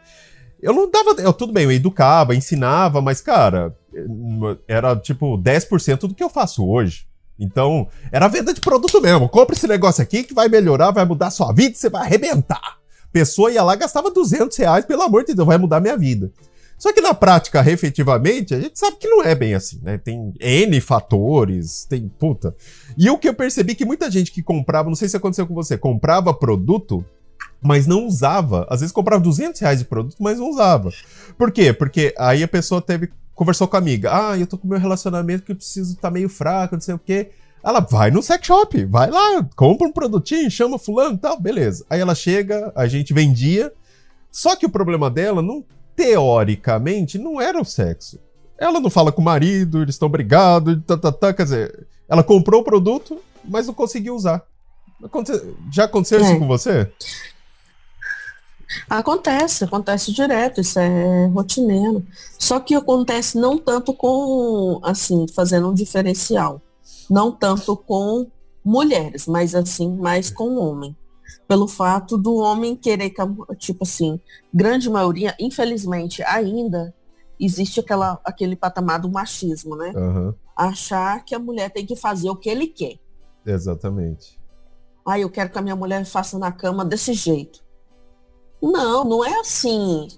[0.61, 1.21] eu não dava.
[1.21, 3.77] Eu, tudo bem, eu educava, ensinava, mas, cara,
[4.66, 7.07] era tipo 10% do que eu faço hoje.
[7.38, 9.29] Então, era venda de produto mesmo.
[9.29, 12.79] Compre esse negócio aqui que vai melhorar, vai mudar sua vida, você vai arrebentar.
[13.12, 16.31] Pessoa ia lá gastava 200 reais, pelo amor de Deus, vai mudar minha vida.
[16.79, 19.97] Só que na prática, efetivamente, a gente sabe que não é bem assim, né?
[19.97, 22.55] Tem N fatores, tem puta.
[22.97, 25.55] E o que eu percebi que muita gente que comprava, não sei se aconteceu com
[25.55, 27.05] você, comprava produto,
[27.62, 28.66] mas não usava.
[28.71, 30.90] Às vezes comprava 200 reais de produto, mas não usava.
[31.37, 31.73] Por quê?
[31.73, 34.11] Porque aí a pessoa teve conversou com a amiga.
[34.12, 36.95] Ah, eu tô com meu relacionamento que eu preciso estar tá meio fraco, não sei
[36.95, 37.31] o quê.
[37.62, 41.85] Ela vai no sex shop, vai lá, compra um produtinho, chama fulano e tal, beleza.
[41.90, 43.73] Aí ela chega, a gente vendia.
[44.31, 45.64] Só que o problema dela, não,
[45.95, 48.19] teoricamente, não era o sexo.
[48.59, 52.23] Ela não fala com o marido, eles estão brigados, tá, tá, tá, quer dizer, ela
[52.23, 54.42] comprou o produto, mas não conseguiu usar.
[55.71, 56.23] Já aconteceu é.
[56.23, 56.90] isso com você?
[58.90, 62.05] Acontece, acontece direto, isso é rotineiro.
[62.38, 66.61] Só que acontece não tanto com, assim, fazendo um diferencial.
[67.09, 68.26] Não tanto com
[68.64, 70.96] mulheres, mas assim, mais com homem.
[71.46, 73.12] Pelo fato do homem querer,
[73.57, 74.20] tipo assim,
[74.52, 76.92] grande maioria, infelizmente, ainda
[77.38, 79.92] existe aquela, aquele patamar do machismo, né?
[79.94, 80.35] Uhum.
[80.57, 82.98] Achar que a mulher tem que fazer o que ele quer.
[83.44, 84.40] Exatamente.
[85.07, 87.62] Ah, eu quero que a minha mulher faça na cama desse jeito.
[88.62, 90.09] Não, não é assim.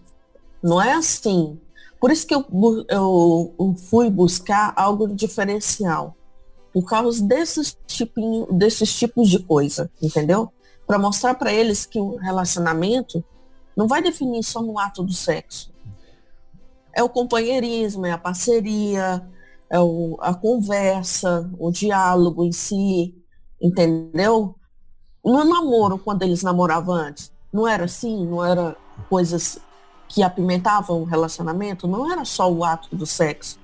[0.62, 1.59] Não é assim.
[2.01, 2.44] Por isso que eu,
[2.88, 6.14] eu, fui buscar algo diferencial.
[6.72, 10.53] Por causa desses, tipinho, desses tipos de coisa, entendeu?
[10.87, 13.24] Para mostrar para eles que o relacionamento
[13.77, 15.72] não vai definir só no ato do sexo.
[16.94, 19.27] É o companheirismo, é a parceria,
[19.70, 23.14] é o, a conversa, o diálogo em si,
[23.61, 24.55] entendeu?
[25.24, 28.26] No namoro, quando eles namoravam antes, não era assim?
[28.26, 28.76] Não era
[29.08, 29.58] coisas
[30.08, 31.87] que apimentavam o relacionamento?
[31.87, 33.58] Não era só o ato do sexo.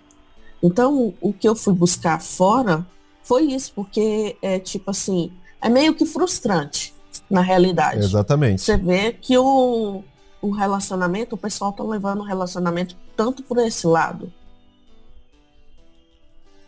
[0.62, 2.86] Então, o que eu fui buscar fora
[3.22, 6.94] foi isso, porque é tipo assim, é meio que frustrante
[7.28, 8.00] na realidade.
[8.00, 8.62] Exatamente.
[8.62, 10.02] Você vê que o,
[10.40, 14.32] o relacionamento, o pessoal tá levando o relacionamento tanto por esse lado.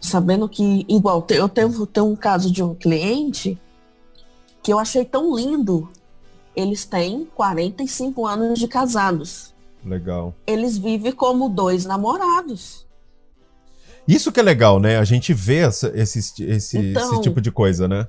[0.01, 3.59] Sabendo que, igual, eu tenho, tenho um caso de um cliente
[4.63, 5.89] que eu achei tão lindo
[6.57, 9.55] eles têm 45 anos de casados.
[9.85, 10.35] Legal.
[10.47, 12.87] Eles vivem como dois namorados.
[14.09, 14.99] Isso que é legal, né?
[14.99, 18.09] A gente vê essa, esse, esse, então, esse tipo de coisa, né?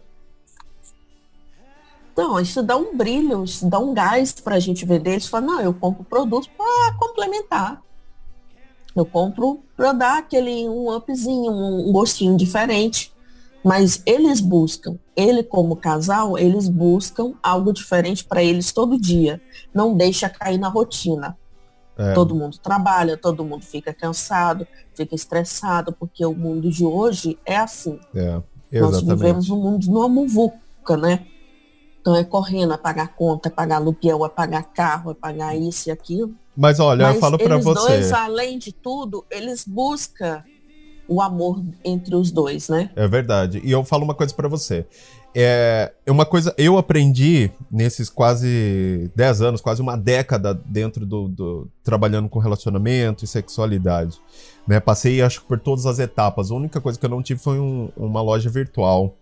[2.13, 5.11] Então, isso dá um brilho, isso dá um gás pra gente vender.
[5.11, 7.81] Eles falam, não, eu compro produto para complementar.
[8.95, 13.13] Eu compro para dar aquele um upzinho, um gostinho diferente.
[13.67, 19.41] Mas eles buscam, ele como casal, eles buscam algo diferente para eles todo dia.
[19.73, 21.37] Não deixa cair na rotina.
[21.97, 22.13] É.
[22.13, 27.57] Todo mundo trabalha, todo mundo fica cansado, fica estressado, porque o mundo de hoje é
[27.57, 27.99] assim.
[28.15, 28.39] É,
[28.79, 31.25] Nós vivemos um mundo numa muvuca, né?
[31.99, 35.89] Então é correndo, é pagar conta, é pagar aluguel, é pagar carro, é pagar isso
[35.89, 36.33] e aquilo.
[36.55, 37.87] Mas olha, Mas eu falo para você.
[37.87, 40.41] Dois, além de tudo, eles buscam
[41.07, 42.89] o amor entre os dois, né?
[42.95, 43.61] É verdade.
[43.63, 44.85] E eu falo uma coisa para você.
[45.35, 51.27] É, é uma coisa, eu aprendi nesses quase 10 anos, quase uma década dentro do,
[51.27, 54.19] do trabalhando com relacionamento e sexualidade.
[54.67, 54.79] Né?
[54.79, 56.51] Passei, acho que por todas as etapas.
[56.51, 59.15] A única coisa que eu não tive foi um, uma loja virtual.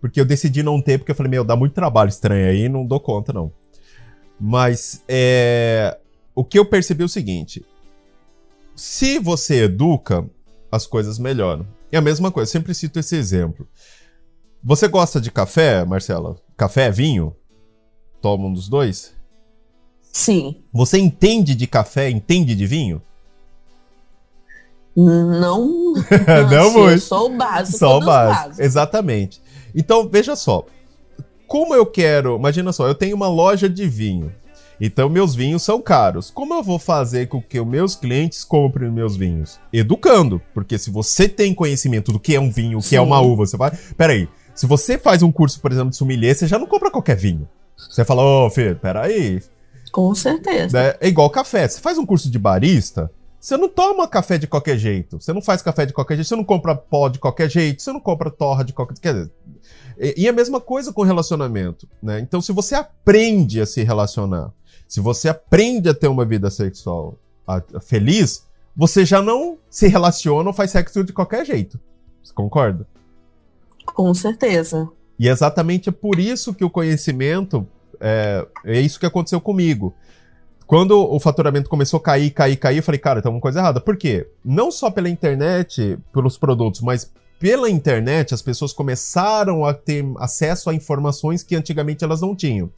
[0.00, 2.86] Porque eu decidi não ter, porque eu falei, meu, dá muito trabalho estranho aí, não
[2.86, 3.52] dou conta, não.
[4.40, 5.98] Mas é,
[6.34, 7.62] o que eu percebi é o seguinte:
[8.74, 10.26] se você educa,
[10.70, 11.66] as coisas melhoram.
[11.90, 13.66] E a mesma coisa, sempre cito esse exemplo.
[14.62, 16.36] Você gosta de café, Marcela?
[16.56, 17.34] Café, vinho?
[18.20, 19.14] Toma um dos dois?
[20.12, 20.62] Sim.
[20.72, 23.02] Você entende de café, entende de vinho?
[24.96, 25.94] Não.
[26.50, 27.00] não muito.
[27.00, 27.78] Só o básico.
[27.78, 28.62] Só o básico.
[28.62, 29.40] Exatamente.
[29.74, 30.66] Então, veja só.
[31.46, 32.36] Como eu quero.
[32.36, 34.32] Imagina só, eu tenho uma loja de vinho.
[34.80, 36.30] Então meus vinhos são caros.
[36.30, 39.60] Como eu vou fazer com que os meus clientes comprem meus vinhos?
[39.72, 43.20] Educando, porque se você tem conhecimento do que é um vinho, o que é uma
[43.20, 43.72] uva, você vai.
[43.96, 47.16] Peraí, se você faz um curso, por exemplo, de sommelier, você já não compra qualquer
[47.16, 47.48] vinho.
[47.76, 49.42] Você fala, ô, oh, filho, peraí.
[49.90, 50.78] Com certeza.
[50.78, 51.66] É, é igual café.
[51.66, 55.18] Você faz um curso de barista, Você não toma café de qualquer jeito.
[55.18, 56.28] Você não faz café de qualquer jeito.
[56.28, 57.82] Você não compra pó de qualquer jeito.
[57.82, 58.94] Você não compra torra de qualquer.
[59.00, 59.32] Quer dizer,
[60.16, 62.20] e a mesma coisa com relacionamento, né?
[62.20, 64.50] Então, se você aprende a se relacionar,
[64.90, 67.16] se você aprende a ter uma vida sexual
[67.80, 68.44] feliz,
[68.76, 71.78] você já não se relaciona ou faz sexo de qualquer jeito.
[72.20, 72.84] Você concorda?
[73.86, 74.88] Com certeza.
[75.16, 77.64] E é exatamente por isso que o conhecimento
[78.00, 79.94] é, é isso que aconteceu comigo.
[80.66, 83.80] Quando o faturamento começou a cair, cair, cair, eu falei, cara, tem uma coisa errada.
[83.80, 84.28] Por quê?
[84.44, 90.68] Não só pela internet, pelos produtos, mas pela internet as pessoas começaram a ter acesso
[90.68, 92.68] a informações que antigamente elas não tinham.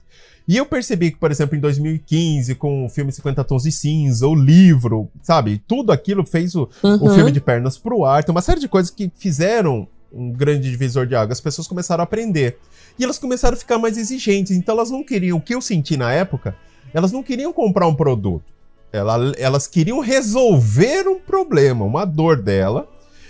[0.47, 4.27] E eu percebi que, por exemplo, em 2015, com o filme 50 Tons de Cinza,
[4.27, 5.63] o livro, sabe?
[5.67, 7.05] Tudo aquilo fez o, uhum.
[7.05, 8.25] o filme de pernas pro ar.
[8.25, 11.33] Tem uma série de coisas que fizeram um grande divisor de água.
[11.33, 12.59] As pessoas começaram a aprender.
[12.99, 14.57] E elas começaram a ficar mais exigentes.
[14.57, 16.57] Então elas não queriam, o que eu senti na época,
[16.93, 18.53] elas não queriam comprar um produto.
[18.93, 22.87] Ela, elas queriam resolver um problema, uma dor dela,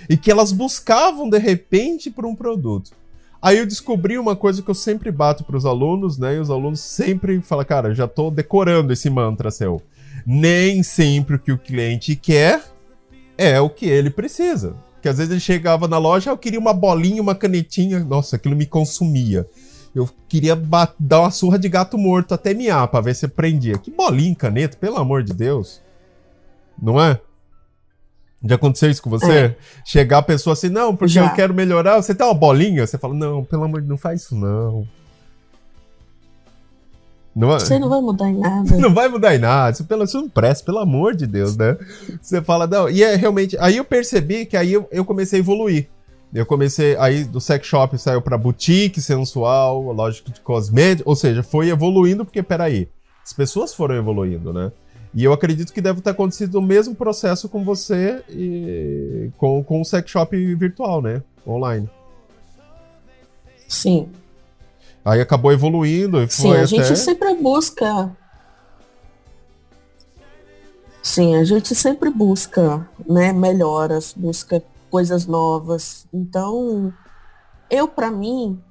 [0.09, 2.91] e que elas buscavam de repente por um produto.
[3.43, 6.37] Aí eu descobri uma coisa que eu sempre bato para os alunos, né?
[6.37, 9.83] E os alunos sempre falam, cara, já tô decorando esse mantra seu.
[10.25, 12.63] Nem sempre o que o cliente quer
[13.37, 14.77] é o que ele precisa.
[14.93, 17.99] Porque às vezes ele chegava na loja, eu queria uma bolinha, uma canetinha.
[17.99, 19.45] Nossa, aquilo me consumia.
[19.93, 20.55] Eu queria
[20.97, 23.77] dar uma surra de gato morto até miar pra ver se prendia.
[23.77, 25.83] Que bolinha, caneta, pelo amor de Deus.
[26.81, 27.21] Não é?
[28.45, 29.33] Já aconteceu isso com você?
[29.33, 29.57] É.
[29.85, 31.25] Chegar a pessoa assim, não, porque Já.
[31.25, 32.03] eu quero melhorar.
[32.03, 32.87] Você tem uma bolinha?
[32.87, 34.87] Você fala, não, pelo amor de Deus, não faz isso não.
[37.35, 37.61] Não, é?
[37.61, 38.77] você não vai mudar em nada.
[38.77, 39.73] não vai mudar em nada.
[39.73, 41.77] Isso, pelo, isso não presta, pelo amor de Deus, né?
[42.21, 42.91] Você fala, não.
[42.91, 43.57] E é realmente.
[43.59, 45.89] Aí eu percebi que aí eu, eu comecei a evoluir.
[46.35, 46.97] Eu comecei.
[46.99, 51.09] Aí do sex shop saiu pra boutique sensual, lógico de cosmético.
[51.09, 52.89] Ou seja, foi evoluindo, porque peraí.
[53.25, 54.73] As pessoas foram evoluindo, né?
[55.15, 59.81] E eu acredito que deve ter acontecido o mesmo processo com você e com, com
[59.81, 61.23] o sex shop virtual, né?
[61.47, 61.89] Online.
[63.69, 64.09] Sim.
[65.05, 68.17] Aí acabou evoluindo e Sim, foi a gente sempre busca.
[71.03, 76.07] Sim, a gente sempre busca, né, melhoras, busca coisas novas.
[76.13, 76.95] Então,
[77.69, 78.63] eu para mim,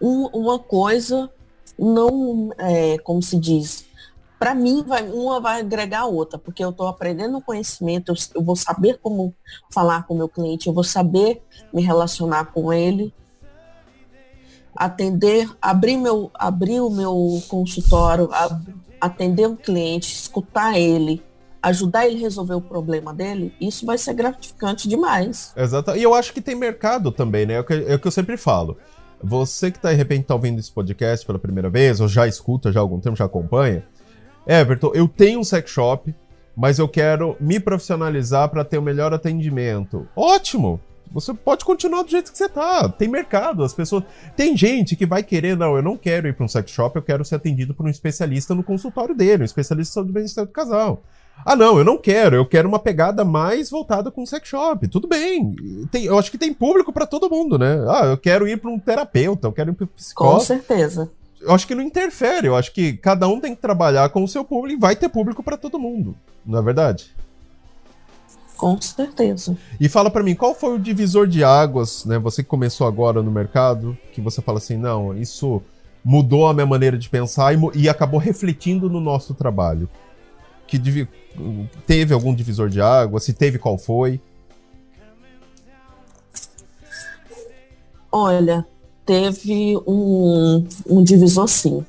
[0.00, 1.28] um, uma coisa
[1.76, 3.87] não é, como se diz,
[4.38, 8.42] para mim vai, uma vai agregar a outra, porque eu estou aprendendo conhecimento, eu, eu,
[8.42, 9.34] vou saber como
[9.72, 13.12] falar com o meu cliente, eu vou saber me relacionar com ele
[14.78, 18.30] atender, abrir, meu, abrir o meu consultório,
[19.00, 21.20] atender o cliente, escutar ele,
[21.60, 25.52] ajudar ele a resolver o problema dele, isso vai ser gratificante demais.
[25.56, 25.96] Exato.
[25.96, 27.54] E eu acho que tem mercado também, né?
[27.54, 28.76] É o que, é o que eu sempre falo.
[29.20, 32.70] Você que tá, de repente tá ouvindo esse podcast pela primeira vez, ou já escuta
[32.70, 33.84] já há algum tempo, já acompanha.
[34.48, 36.14] Everton, eu tenho um sex shop,
[36.56, 40.08] mas eu quero me profissionalizar para ter o um melhor atendimento.
[40.16, 40.80] Ótimo!
[41.12, 42.88] Você pode continuar do jeito que você tá.
[42.88, 44.04] Tem mercado, as pessoas.
[44.36, 47.02] Tem gente que vai querer, não, eu não quero ir para um sex shop, eu
[47.02, 51.02] quero ser atendido por um especialista no consultório dele, um especialista sobre bem-estar do casal.
[51.44, 54.88] Ah, não, eu não quero, eu quero uma pegada mais voltada com o sex shop.
[54.88, 55.54] Tudo bem.
[55.90, 57.78] Tem, eu acho que tem público para todo mundo, né?
[57.88, 60.38] Ah, eu quero ir para um terapeuta, eu quero ir para um psicólogo.
[60.38, 61.10] Com certeza.
[61.40, 64.28] Eu acho que não interfere, eu acho que cada um tem que trabalhar com o
[64.28, 67.14] seu público e vai ter público para todo mundo, não é verdade?
[68.56, 69.56] Com certeza.
[69.78, 72.18] E fala para mim, qual foi o divisor de águas, né?
[72.18, 75.62] Você que começou agora no mercado, que você fala assim, não, isso
[76.04, 79.88] mudou a minha maneira de pensar e, e acabou refletindo no nosso trabalho.
[80.66, 81.06] Que
[81.86, 83.22] teve algum divisor de águas?
[83.22, 84.20] Se teve, qual foi?
[88.10, 88.66] Olha,
[89.08, 91.82] teve um, um divisor sim.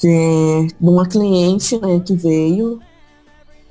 [0.00, 2.82] Que de uma cliente né, que veio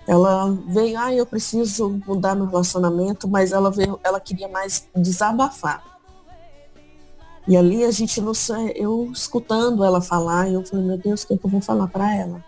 [0.08, 5.84] ela veio, ah, eu preciso mudar meu relacionamento, mas ela veio, ela queria mais desabafar.
[7.48, 11.28] E ali a gente não sei, eu escutando ela falar, eu falei, meu Deus, o
[11.28, 12.44] que, é que eu vou falar para ela?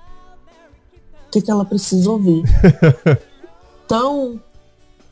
[1.28, 2.44] O que, é que ela precisa ouvir?
[3.86, 4.42] então,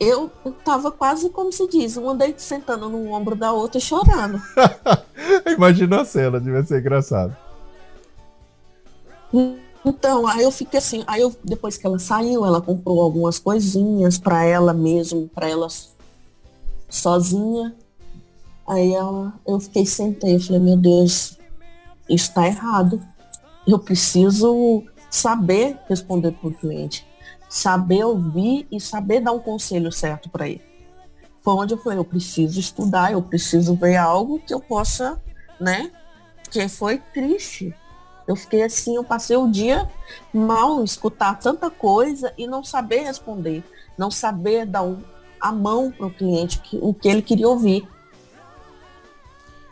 [0.02, 0.30] eu
[0.64, 4.40] tava quase como se diz, uma andei sentando no ombro da outra e chorando.
[5.46, 7.36] Imagina a cena, devia ser engraçado.
[9.84, 14.18] Então, aí eu fiquei assim, aí eu, depois que ela saiu, ela comprou algumas coisinhas
[14.18, 15.68] para ela mesmo, para ela
[16.88, 17.74] sozinha.
[18.66, 21.38] Aí ela, eu fiquei sentei, eu falei, meu Deus,
[22.08, 23.00] isso tá errado.
[23.66, 27.06] Eu preciso saber responder para o cliente,
[27.52, 30.62] saber ouvir e saber dar um conselho certo para ele.
[31.42, 35.20] Foi onde eu falei, eu preciso estudar, eu preciso ver algo que eu possa,
[35.60, 35.90] né?
[36.50, 37.74] Que foi triste
[38.26, 39.86] Eu fiquei assim, eu passei o dia
[40.32, 43.62] mal escutar tanta coisa e não saber responder,
[43.98, 45.02] não saber dar um,
[45.38, 47.86] a mão para o cliente que, o que ele queria ouvir.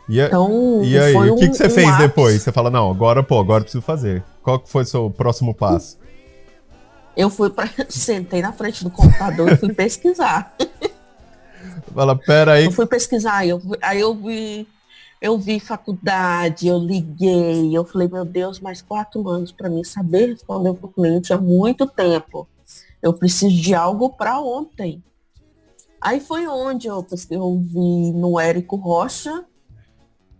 [0.07, 2.43] E, a, então, e aí, o que, um, que você um fez depois?
[2.43, 4.23] Você fala, não, agora, pô, agora preciso fazer.
[4.43, 6.00] Qual que foi o seu próximo passo?
[7.15, 10.55] Eu fui para sentei na frente do computador e fui pesquisar.
[11.93, 12.65] Fala, pera aí.
[12.65, 14.67] Eu fui pesquisar, eu, aí eu vi,
[15.21, 20.29] eu vi faculdade, eu liguei, eu falei, meu Deus, mais quatro anos para mim saber
[20.29, 22.47] responder para o cliente é muito tempo.
[23.01, 25.03] Eu preciso de algo para ontem.
[25.99, 29.45] Aí foi onde eu, eu vi no Érico Rocha,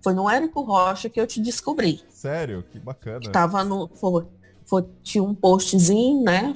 [0.04, 2.02] foi no Érico Rocha que eu te descobri.
[2.10, 2.64] Sério?
[2.72, 3.20] Que bacana.
[3.20, 3.88] Que tava no.
[3.88, 4.26] Foi,
[4.72, 6.56] foi, tinha um postzinho, né?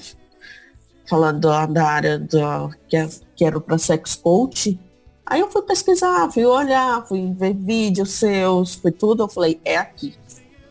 [1.05, 4.79] Falando da, da área da, que, é, que era para sex coach.
[5.25, 9.23] Aí eu fui pesquisar, fui olhar, fui ver vídeos seus, foi tudo.
[9.23, 10.15] Eu falei, é aqui.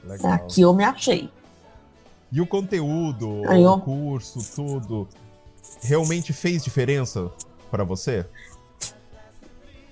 [0.03, 0.33] Legal.
[0.33, 1.29] É aqui eu me achei.
[2.33, 3.79] E o conteúdo, Aí o eu...
[3.79, 5.07] curso, tudo,
[5.83, 7.31] realmente fez diferença
[7.71, 8.25] para você?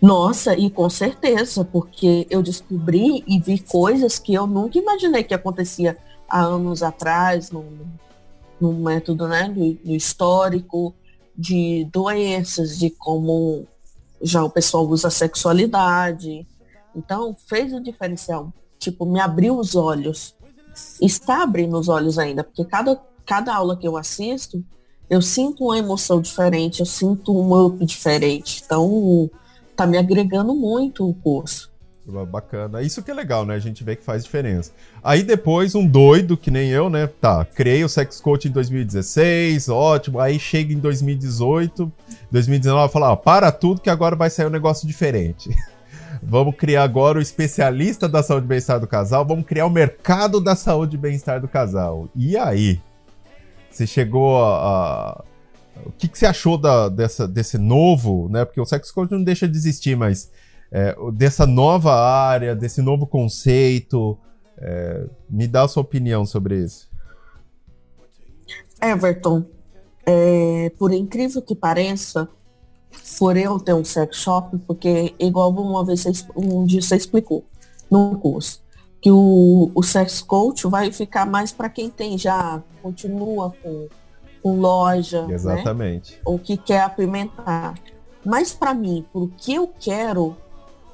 [0.00, 5.34] Nossa, e com certeza, porque eu descobri e vi coisas que eu nunca imaginei que
[5.34, 5.98] acontecia
[6.32, 7.62] há anos atrás, no,
[8.58, 10.94] no método né, do, do histórico,
[11.36, 13.66] de doenças, de como
[14.22, 16.46] já o pessoal usa a sexualidade.
[16.96, 18.50] Então, fez o diferencial.
[18.78, 20.34] Tipo, me abriu os olhos.
[21.00, 24.64] Está abrindo os olhos ainda, porque cada, cada aula que eu assisto,
[25.10, 28.62] eu sinto uma emoção diferente, eu sinto um up diferente.
[28.64, 29.30] Então,
[29.76, 31.71] tá me agregando muito o curso.
[32.04, 32.82] Bacana.
[32.82, 33.54] Isso que é legal, né?
[33.54, 34.72] A gente vê que faz diferença.
[35.02, 37.06] Aí depois, um doido que nem eu, né?
[37.06, 40.18] Tá, criei o Sex Coach em 2016, ótimo.
[40.18, 41.90] Aí chega em 2018,
[42.30, 45.50] 2019, fala, ó, para tudo que agora vai sair um negócio diferente.
[46.20, 50.40] vamos criar agora o especialista da saúde e bem-estar do casal, vamos criar o mercado
[50.40, 52.08] da saúde e bem-estar do casal.
[52.16, 52.80] E aí?
[53.70, 55.24] Você chegou a,
[55.84, 58.44] o que, que você achou da, dessa, desse novo, né?
[58.44, 60.30] Porque o sex coach não deixa de existir, mas
[60.72, 64.18] é, dessa nova área, desse novo conceito.
[64.58, 66.90] É, me dá a sua opinião sobre isso.
[68.80, 69.44] Everton,
[70.04, 72.28] é, por incrível que pareça,
[73.18, 77.44] por eu ter um sex shop, porque igual uma vez você, um dia você explicou
[77.90, 78.62] no curso,
[79.00, 83.88] que o, o sex coach vai ficar mais para quem tem já, continua com
[84.42, 85.34] com loja, né?
[85.34, 86.14] Exatamente.
[86.14, 86.18] Né?
[86.24, 87.74] ou que quer apimentar.
[88.24, 90.36] Mas para mim, por que eu quero,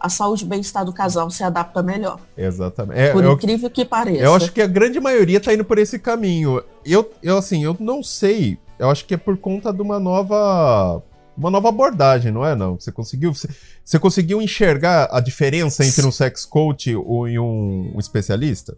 [0.01, 2.21] a saúde e bem-estar do casal se adapta melhor.
[2.37, 3.01] Exatamente.
[3.01, 4.23] É, por eu, incrível que pareça.
[4.23, 6.63] Eu acho que a grande maioria tá indo por esse caminho.
[6.85, 8.59] Eu, eu assim, eu não sei.
[8.79, 11.03] Eu acho que é por conta de uma nova
[11.37, 12.79] uma nova abordagem, não é não?
[12.79, 13.49] Você conseguiu você,
[13.85, 18.77] você conseguiu enxergar a diferença entre um sex coach e um, um especialista?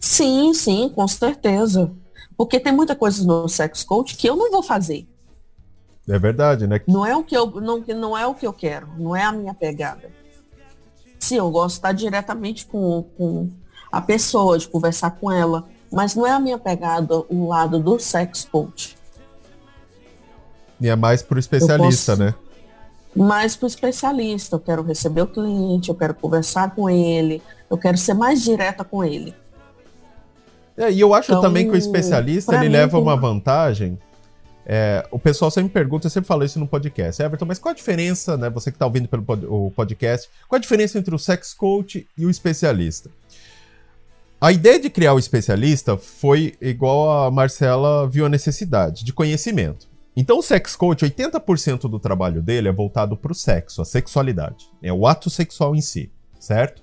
[0.00, 1.92] Sim, sim, com certeza.
[2.36, 5.06] Porque tem muita coisa no sex coach que eu não vou fazer.
[6.08, 6.80] É verdade, né?
[6.86, 9.32] Não é o que eu não, não é o que eu quero, não é a
[9.32, 10.10] minha pegada.
[11.18, 13.48] Sim, eu gosto de estar diretamente com, com
[13.90, 17.98] a pessoa, de conversar com ela, mas não é a minha pegada o lado do
[18.00, 18.96] sex coach.
[20.80, 22.24] E é mais pro especialista, posso...
[22.24, 22.34] né?
[23.14, 24.56] Mais pro especialista.
[24.56, 28.82] Eu quero receber o cliente, eu quero conversar com ele, eu quero ser mais direta
[28.82, 29.32] com ele.
[30.76, 33.96] É, e eu acho então, também que o especialista ele leva uma vantagem.
[34.64, 37.72] É, o pessoal sempre me pergunta, eu sempre falo isso no podcast, Everton, mas qual
[37.72, 38.48] a diferença, né?
[38.50, 42.06] Você que está ouvindo pelo pod, o podcast, qual a diferença entre o sex coach
[42.16, 43.10] e o especialista?
[44.40, 49.88] A ideia de criar o especialista foi igual a Marcela viu a necessidade de conhecimento.
[50.16, 54.68] Então, o sex coach, 80% do trabalho dele é voltado para o sexo, a sexualidade.
[54.82, 56.82] É o ato sexual em si, certo?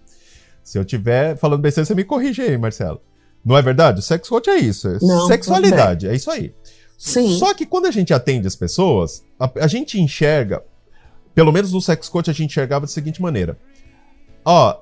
[0.64, 3.00] Se eu estiver falando besteira, você me corrige aí, Marcela.
[3.44, 4.00] Não é verdade?
[4.00, 4.88] O sex coach é isso.
[4.88, 6.54] É Não, sexualidade, é isso aí.
[7.00, 7.40] Sim.
[7.40, 10.62] Só que quando a gente atende as pessoas, a, a gente enxerga,
[11.34, 13.58] pelo menos no sex coach a gente enxergava da seguinte maneira.
[14.44, 14.76] Ó,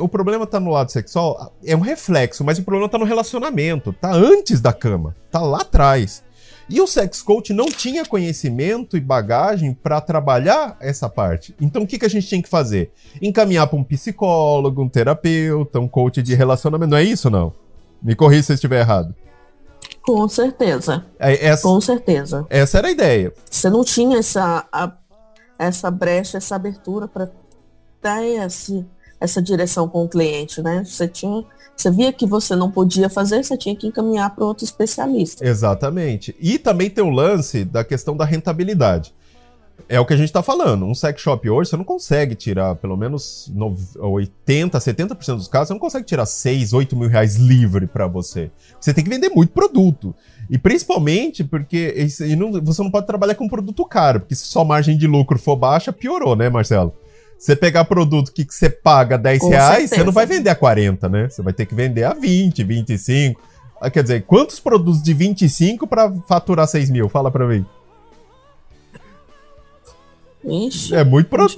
[0.00, 3.92] o problema tá no lado sexual, é um reflexo, mas o problema tá no relacionamento,
[3.92, 6.24] tá antes da cama, tá lá atrás.
[6.68, 11.54] E o sex coach não tinha conhecimento e bagagem para trabalhar essa parte.
[11.60, 12.90] Então o que, que a gente tinha que fazer?
[13.22, 16.90] Encaminhar para um psicólogo, um terapeuta, um coach de relacionamento.
[16.90, 17.52] Não é isso, não?
[18.02, 19.14] Me corrija se eu estiver errado.
[20.02, 21.04] Com certeza.
[21.18, 22.46] Essa, Com certeza.
[22.48, 23.32] Essa era a ideia.
[23.50, 24.92] Você não tinha essa, a,
[25.58, 27.30] essa brecha, essa abertura para
[28.02, 28.84] dar esse,
[29.20, 30.82] essa direção com o cliente, né?
[30.84, 31.44] Você tinha.
[31.76, 35.46] Você via que você não podia fazer, você tinha que encaminhar para outro especialista.
[35.46, 36.36] Exatamente.
[36.38, 39.14] E também tem o lance da questão da rentabilidade.
[39.88, 40.84] É o que a gente tá falando.
[40.84, 43.52] Um sex shop hoje, você não consegue tirar, pelo menos
[43.98, 48.50] 80, 70% dos casos, você não consegue tirar 6, 8 mil reais livre para você.
[48.80, 50.14] Você tem que vender muito produto.
[50.48, 54.64] E principalmente porque e não, você não pode trabalhar com produto caro, porque se sua
[54.64, 56.92] margem de lucro for baixa, piorou, né, Marcelo?
[57.38, 59.94] Você pegar produto que, que você paga 10 com reais, certeza.
[59.96, 61.28] você não vai vender a 40, né?
[61.28, 63.40] Você vai ter que vender a 20, 25.
[63.80, 67.08] Ah, quer dizer, quantos produtos de 25 para faturar 6 mil?
[67.08, 67.64] Fala para mim.
[70.44, 71.54] Ixi, é muito produto.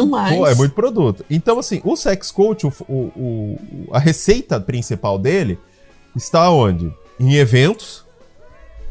[0.47, 1.24] É muito produto.
[1.30, 3.59] Então, assim, o Sex Coach, o, o, o,
[3.93, 5.59] a receita principal dele
[6.16, 6.93] está onde?
[7.18, 8.05] Em eventos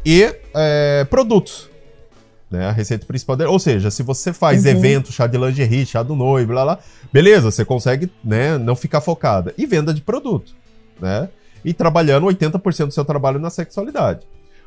[0.04, 1.70] e é, produtos.
[2.50, 3.50] Né, a receita principal dele.
[3.50, 4.70] Ou seja, se você faz uhum.
[4.70, 6.78] evento, chá de lingerie, chá do noivo, blá, blá,
[7.10, 9.54] beleza, você consegue né, não ficar focada.
[9.56, 10.54] E venda de produto.
[11.00, 11.28] Né?
[11.64, 14.20] E trabalhando 80% do seu trabalho na sexualidade.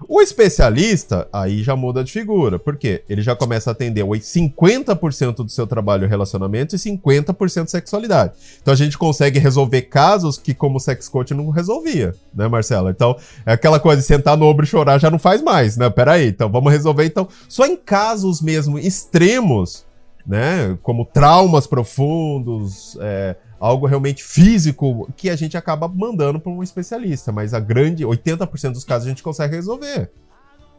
[0.08, 2.60] O especialista, aí já muda de figura.
[2.60, 3.04] Por quê?
[3.10, 8.34] Ele já começa a atender 50% do seu trabalho relacionamento e 50% sexualidade.
[8.62, 12.92] Então a gente consegue resolver casos que, como sex coach, não resolvia, né, Marcela?
[12.92, 13.16] Então,
[13.46, 15.90] é aquela coisa de sentar no ombro e chorar já não faz mais, né?
[15.90, 17.06] Peraí, então vamos resolver.
[17.06, 19.86] Então, só em casos mesmo extremos,
[20.26, 20.78] né?
[20.82, 23.36] Como traumas profundos, é,
[23.66, 28.74] algo realmente físico que a gente acaba mandando para um especialista, mas a grande 80%
[28.74, 30.12] dos casos a gente consegue resolver.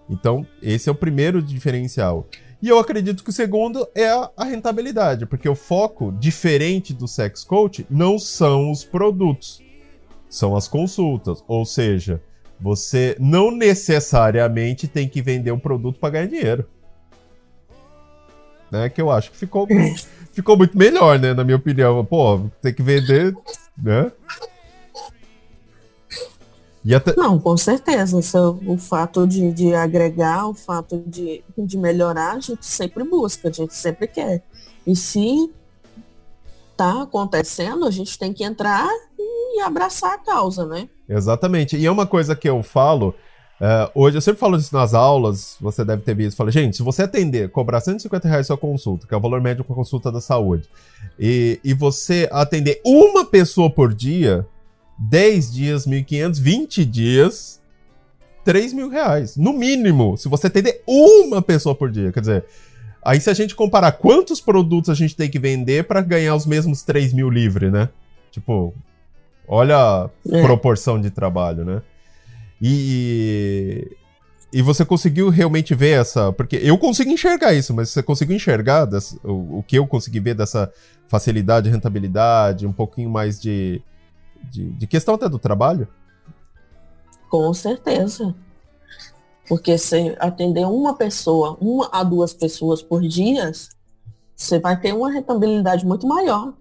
[0.09, 2.29] Então, esse é o primeiro diferencial.
[2.63, 7.43] E eu acredito que o segundo é a rentabilidade, porque o foco, diferente do sex
[7.43, 9.61] coach, não são os produtos,
[10.29, 11.43] são as consultas.
[11.49, 12.23] Ou seja,
[12.61, 16.69] você não necessariamente tem que vender um produto para ganhar dinheiro.
[18.71, 18.89] Né?
[18.89, 19.67] Que eu acho que ficou
[20.33, 21.33] ficou muito melhor, né?
[21.33, 22.05] Na minha opinião.
[22.05, 23.35] Pô, tem que vender,
[23.77, 24.13] né?
[26.95, 27.17] Até...
[27.17, 28.17] Não, com certeza.
[28.67, 33.53] o fato de, de agregar, o fato de, de melhorar, a gente sempre busca, a
[33.53, 34.43] gente sempre quer.
[34.87, 35.51] E se
[36.77, 38.89] tá acontecendo, a gente tem que entrar
[39.19, 40.89] e abraçar a causa, né?
[41.09, 41.77] Exatamente.
[41.77, 43.15] E é uma coisa que eu falo,
[43.59, 46.37] Uh, hoje eu sempre falo isso nas aulas, você deve ter visto.
[46.37, 49.65] Falei, gente, se você atender, cobrar 150 reais sua consulta, que é o valor médio
[49.65, 50.69] para consulta da saúde,
[51.19, 54.47] e, e você atender uma pessoa por dia,
[54.99, 57.63] 10 dias, 1.500, 20 dias,
[58.45, 59.37] 3 mil reais.
[59.37, 62.13] No mínimo, se você atender uma pessoa por dia.
[62.13, 62.45] Quer dizer,
[63.03, 66.45] aí se a gente comparar quantos produtos a gente tem que vender para ganhar os
[66.45, 67.89] mesmos 3 mil livre, né?
[68.31, 68.75] Tipo,
[69.49, 70.43] olha a é.
[70.43, 71.81] proporção de trabalho, né?
[72.61, 73.97] E,
[74.53, 76.33] e você conseguiu realmente ver essa.
[76.33, 78.89] Porque eu consigo enxergar isso, mas você conseguiu enxergar
[79.25, 80.73] o, o, que eu consegui ver dessa
[81.09, 83.83] facilidade, rentabilidade, um pouquinho mais de,
[84.51, 85.87] de, de questão até do trabalho?
[87.29, 88.35] Com certeza.
[89.49, 93.53] Porque se atender uma pessoa, uma a duas pessoas por dia,
[94.35, 96.53] você vai ter uma rentabilidade muito maior.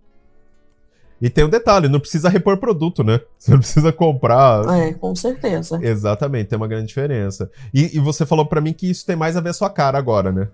[1.22, 3.22] E tem um detalhe, não precisa repor produto, né?
[3.38, 4.68] Você não precisa comprar.
[4.78, 5.80] É, com certeza.
[5.82, 7.50] Exatamente, tem uma grande diferença.
[7.74, 9.70] E, e você falou para mim que isso tem mais a ver com a sua
[9.70, 10.50] cara agora, né?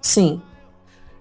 [0.00, 0.42] Sim.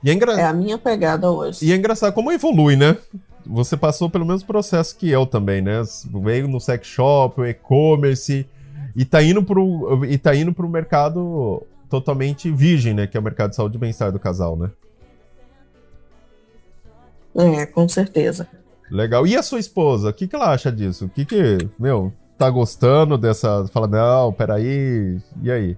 [0.04, 0.34] É, engra...
[0.34, 1.64] é, a minha pegada hoje.
[1.64, 2.98] E é engraçado como evolui, né?
[3.46, 5.84] Você passou pelo mesmo processo que eu também, né?
[6.24, 8.48] Veio no sex shop, e-commerce,
[8.96, 13.08] e tá indo pro, e tá indo pro mercado totalmente virgem, né?
[13.08, 14.72] Que é o mercado de saúde e bem-estar do casal, né?
[17.36, 18.48] É, com certeza.
[18.90, 19.26] Legal.
[19.26, 21.06] E a sua esposa, o que, que ela acha disso?
[21.06, 23.68] O que que, meu, tá gostando dessa...
[23.68, 25.78] Fala, não, peraí, e aí?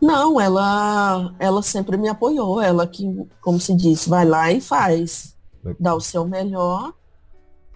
[0.00, 2.60] Não, ela, ela sempre me apoiou.
[2.60, 3.04] Ela que,
[3.40, 5.36] como se diz, vai lá e faz.
[5.78, 6.92] Dá o seu melhor,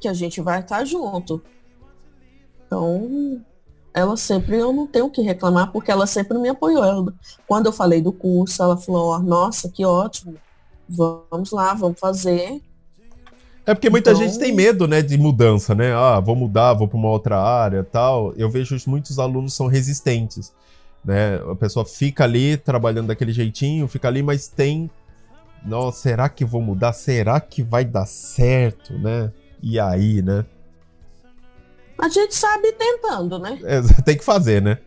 [0.01, 1.43] que a gente vai estar junto.
[2.67, 3.43] Então,
[3.95, 6.85] ela sempre, eu não tenho o que reclamar, porque ela sempre me apoiou.
[6.85, 7.13] Ela,
[7.47, 10.35] quando eu falei do curso, ela falou, oh, nossa, que ótimo,
[10.89, 12.61] vamos lá, vamos fazer.
[13.65, 14.23] É porque muita então...
[14.23, 15.95] gente tem medo, né, de mudança, né?
[15.95, 18.33] Ah, vou mudar, vou para uma outra área, tal.
[18.35, 20.53] Eu vejo que muitos alunos são resistentes,
[21.05, 21.37] né?
[21.49, 24.91] A pessoa fica ali trabalhando daquele jeitinho, fica ali, mas tem,
[25.65, 26.93] nossa, será que vou mudar?
[26.93, 29.31] Será que vai dar certo, né?
[29.63, 30.45] E aí, né?
[32.03, 33.61] A gente sabe tentando, né?
[33.63, 34.79] É, tem que fazer, né?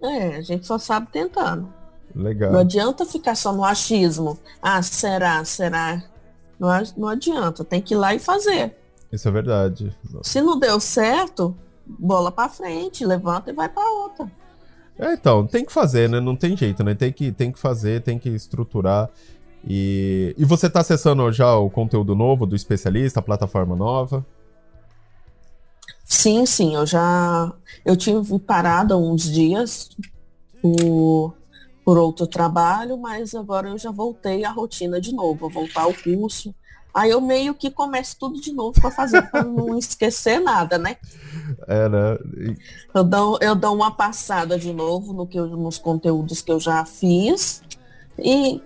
[0.00, 1.68] É, a gente só sabe tentando.
[2.14, 2.52] Legal.
[2.52, 4.38] Não adianta ficar só no achismo.
[4.62, 6.00] Ah, será, será?
[6.56, 8.76] Não, não adianta, tem que ir lá e fazer.
[9.10, 9.92] Isso é verdade.
[10.22, 11.52] Se não deu certo,
[11.84, 14.30] bola para frente, levanta e vai para outra.
[14.96, 16.20] É, então, tem que fazer, né?
[16.20, 16.94] Não tem jeito, né?
[16.94, 19.10] Tem que, tem que fazer, tem que estruturar.
[19.66, 24.24] E, e você está acessando já o conteúdo novo do especialista, a plataforma nova?
[26.12, 27.50] Sim, sim, eu já
[27.86, 29.88] eu tive parada uns dias
[30.60, 31.34] por,
[31.82, 35.94] por outro trabalho, mas agora eu já voltei à rotina de novo, vou voltar ao
[35.94, 36.54] curso.
[36.92, 40.98] Aí eu meio que começo tudo de novo para fazer, para não esquecer nada, né?
[41.66, 42.18] É, né?
[42.94, 46.60] Eu dou, eu dou uma passada de novo no que eu, nos conteúdos que eu
[46.60, 47.62] já fiz
[48.18, 48.60] e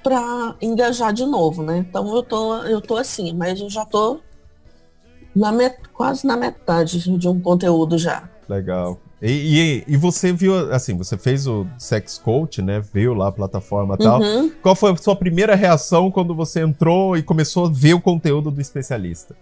[0.00, 1.78] para engajar de novo, né?
[1.78, 4.20] Então eu tô, eu tô assim, mas eu já tô
[5.34, 8.28] na met, quase na metade de um conteúdo já.
[8.48, 8.98] Legal.
[9.20, 12.80] E, e, e, você viu, assim, você fez o Sex Coach, né?
[12.92, 14.20] Viu lá a plataforma e tal.
[14.20, 14.50] Uhum.
[14.60, 18.50] Qual foi a sua primeira reação quando você entrou e começou a ver o conteúdo
[18.50, 19.36] do especialista?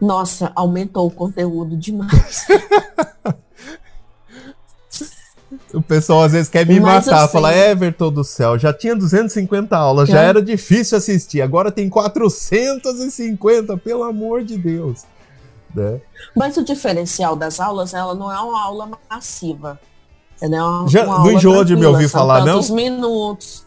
[0.00, 2.46] Nossa, aumentou o conteúdo demais.
[5.74, 9.76] o pessoal às vezes quer me Mas matar, fala, Everton do céu, já tinha 250
[9.76, 10.12] aulas, é.
[10.12, 15.04] já era difícil assistir, agora tem 450, pelo amor de Deus.
[15.74, 16.00] Né?
[16.34, 19.78] Mas o diferencial das aulas, ela não é uma aula massiva.
[20.40, 22.62] Ela é uma, Já, uma não enjoou de me ouvir falar, não?
[22.70, 23.66] minutos.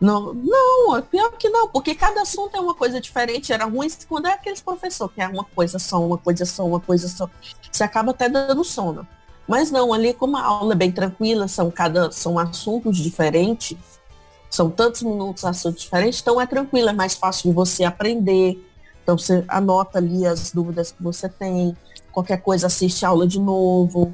[0.00, 3.52] Não, não, é pior que não, porque cada assunto é uma coisa diferente.
[3.52, 6.78] Era ruim quando é aqueles professor que é uma coisa só, uma coisa só, uma
[6.78, 7.28] coisa só.
[7.70, 9.06] Você acaba até dando sono.
[9.48, 13.78] Mas não, ali como a aula é bem tranquila, são cada são assuntos diferentes,
[14.50, 18.62] são tantos minutos assuntos diferentes, então é tranquilo, é mais fácil de você aprender.
[19.02, 21.74] Então você anota ali as dúvidas que você tem,
[22.12, 24.12] qualquer coisa assiste a aula de novo.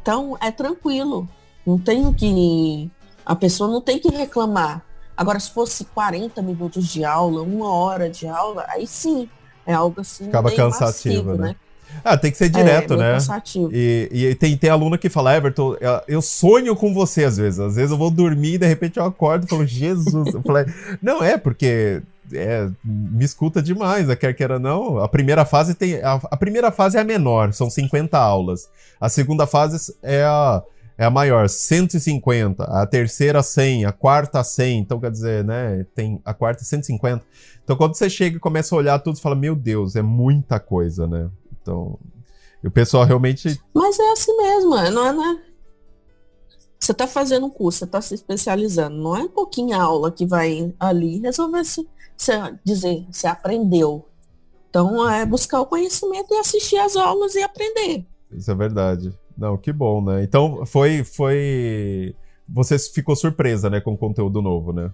[0.00, 1.28] Então é tranquilo.
[1.66, 2.88] Não tem que.
[3.26, 4.84] A pessoa não tem que reclamar.
[5.16, 9.28] Agora, se fosse 40 minutos de aula, uma hora de aula, aí sim,
[9.66, 10.28] é algo assim.
[10.28, 11.48] Acaba cansativo, né?
[11.48, 11.56] né?
[12.04, 13.12] Ah, tem que ser direto, é, né?
[13.12, 13.70] Cansativo.
[13.72, 15.76] E, e tem, tem aluno que fala, Everton,
[16.08, 17.60] eu sonho com você às vezes.
[17.60, 20.34] Às vezes eu vou dormir e de repente eu acordo e falo, Jesus.
[20.34, 20.64] eu falei,
[21.02, 24.98] não é, porque é, me escuta demais, a quer queira não.
[24.98, 26.02] A primeira fase tem.
[26.02, 28.68] A, a, primeira fase é a menor, são 50 aulas.
[29.00, 30.62] A segunda fase é a,
[30.96, 32.64] é a maior, 150.
[32.64, 33.86] A terceira, 100.
[33.86, 34.78] A quarta, 100.
[34.78, 35.84] Então, quer dizer, né?
[35.94, 37.24] Tem a quarta, 150.
[37.64, 40.58] Então, quando você chega e começa a olhar tudo, você fala: Meu Deus, é muita
[40.60, 41.28] coisa, né?
[41.70, 41.98] Então.
[42.62, 43.58] E o pessoal realmente.
[43.72, 45.42] Mas é assim mesmo, é, não é, né?
[46.78, 48.96] Você está fazendo um curso, você está se especializando.
[48.96, 52.32] Não é um pouquinho aula que vai ali resolver se você
[52.64, 54.06] dizer, você aprendeu.
[54.68, 58.06] Então é buscar o conhecimento e assistir às aulas e aprender.
[58.32, 59.12] Isso é verdade.
[59.36, 60.22] Não, que bom, né?
[60.22, 62.14] Então foi foi
[62.48, 64.92] você ficou surpresa, né, com o conteúdo novo, né?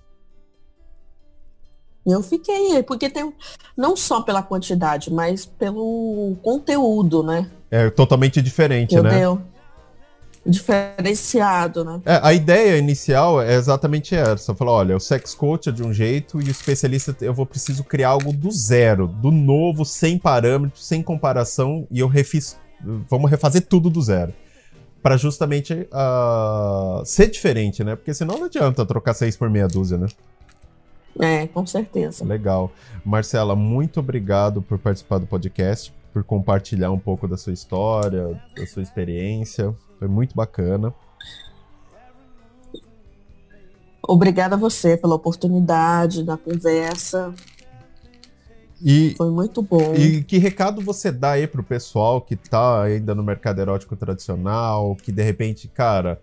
[2.07, 3.33] Eu fiquei, porque tem
[3.77, 7.51] não só pela quantidade, mas pelo conteúdo, né?
[7.71, 9.11] É totalmente diferente, né?
[9.11, 9.43] Deu
[10.47, 12.01] diferenciado, né?
[12.05, 14.55] É, a ideia inicial é exatamente essa.
[14.55, 17.83] Falar, olha, o sex coach é de um jeito e o especialista eu vou preciso
[17.83, 22.57] criar algo do zero, do novo, sem parâmetros, sem comparação e eu refiz,
[23.09, 24.33] vamos refazer tudo do zero.
[25.03, 27.95] Para justamente uh, ser diferente, né?
[27.95, 30.07] Porque senão não adianta trocar seis por meia dúzia, né?
[31.21, 32.25] É, com certeza.
[32.25, 32.71] Legal.
[33.05, 38.67] Marcela, muito obrigado por participar do podcast, por compartilhar um pouco da sua história, da
[38.67, 39.75] sua experiência.
[39.99, 40.95] Foi muito bacana.
[44.03, 47.35] Obrigada a você pela oportunidade da conversa.
[48.81, 49.95] E, Foi muito bom.
[49.95, 54.95] E que recado você dá aí pro pessoal que tá ainda no mercado erótico tradicional,
[54.97, 56.21] que de repente, cara,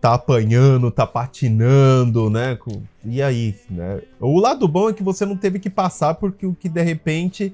[0.00, 2.58] tá apanhando, tá patinando, né?
[3.04, 4.00] E aí, né?
[4.18, 7.52] O lado bom é que você não teve que passar porque o que de repente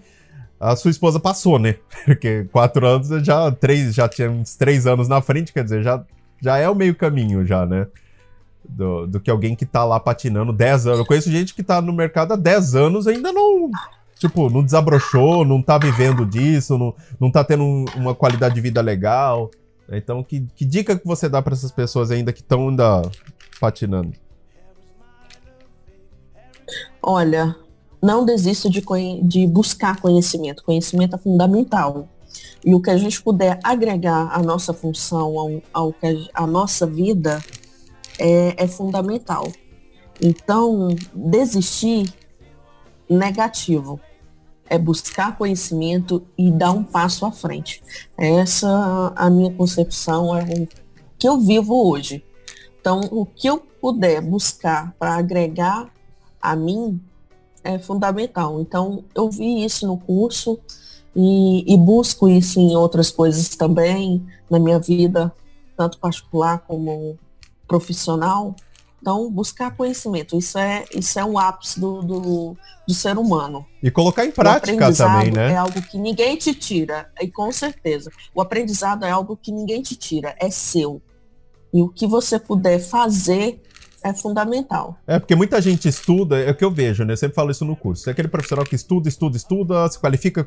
[0.58, 1.76] a sua esposa passou, né?
[2.06, 6.02] Porque quatro anos já três já tinha uns três anos na frente, quer dizer, já,
[6.40, 7.86] já é o meio caminho já, né?
[8.66, 10.98] Do, do que alguém que tá lá patinando 10 anos.
[10.98, 13.70] Eu conheço gente que tá no mercado há 10 anos e ainda não.
[14.18, 18.60] Tipo, não desabrochou, não tá vivendo disso, não, não tá tendo um, uma qualidade de
[18.60, 19.50] vida legal.
[19.90, 23.02] Então, que, que dica que você dá para essas pessoas ainda que estão ainda
[23.60, 24.12] patinando?
[27.00, 27.54] Olha,
[28.02, 28.82] não desisto de,
[29.22, 30.64] de buscar conhecimento.
[30.64, 32.08] Conhecimento é fundamental.
[32.64, 35.94] E o que a gente puder agregar à nonossa função, ao, ao
[36.34, 37.40] a nossa vida,
[38.18, 39.50] é, é fundamental.
[40.20, 42.12] Então, desistir
[43.08, 44.00] negativo
[44.68, 47.82] é buscar conhecimento e dar um passo à frente.
[48.16, 50.68] Essa a minha concepção é o
[51.18, 52.24] que eu vivo hoje.
[52.80, 55.92] Então, o que eu puder buscar para agregar
[56.40, 57.00] a mim
[57.64, 58.60] é fundamental.
[58.60, 60.58] Então, eu vi isso no curso
[61.14, 65.32] e, e, busco isso em outras coisas também, na minha vida,
[65.76, 67.18] tanto particular como
[67.66, 68.54] profissional.
[69.06, 72.56] Então, buscar conhecimento, isso é, isso é um ápice do, do,
[72.88, 73.64] do ser humano.
[73.80, 75.52] E colocar em prática também, né?
[75.52, 78.10] É algo que ninguém te tira, e com certeza.
[78.34, 81.00] O aprendizado é algo que ninguém te tira, é seu.
[81.72, 83.62] E o que você puder fazer
[84.02, 84.96] é fundamental.
[85.06, 87.12] É, porque muita gente estuda, é o que eu vejo, né?
[87.12, 88.08] Eu sempre falo isso no curso.
[88.08, 90.46] É aquele profissional que estuda, estuda, estuda, se qualifica,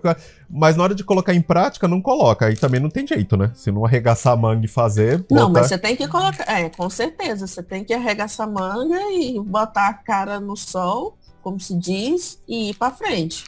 [0.50, 2.46] mas na hora de colocar em prática, não coloca.
[2.46, 3.52] Aí também não tem jeito, né?
[3.54, 5.26] Se não arregaçar a manga e fazer.
[5.30, 5.62] Não, botar...
[5.62, 6.50] mas você tem que colocar.
[6.50, 7.48] É, com certeza.
[7.48, 12.42] Você tem que arregaçar a manga e botar a cara no sol, como se diz,
[12.48, 13.44] e ir para frente.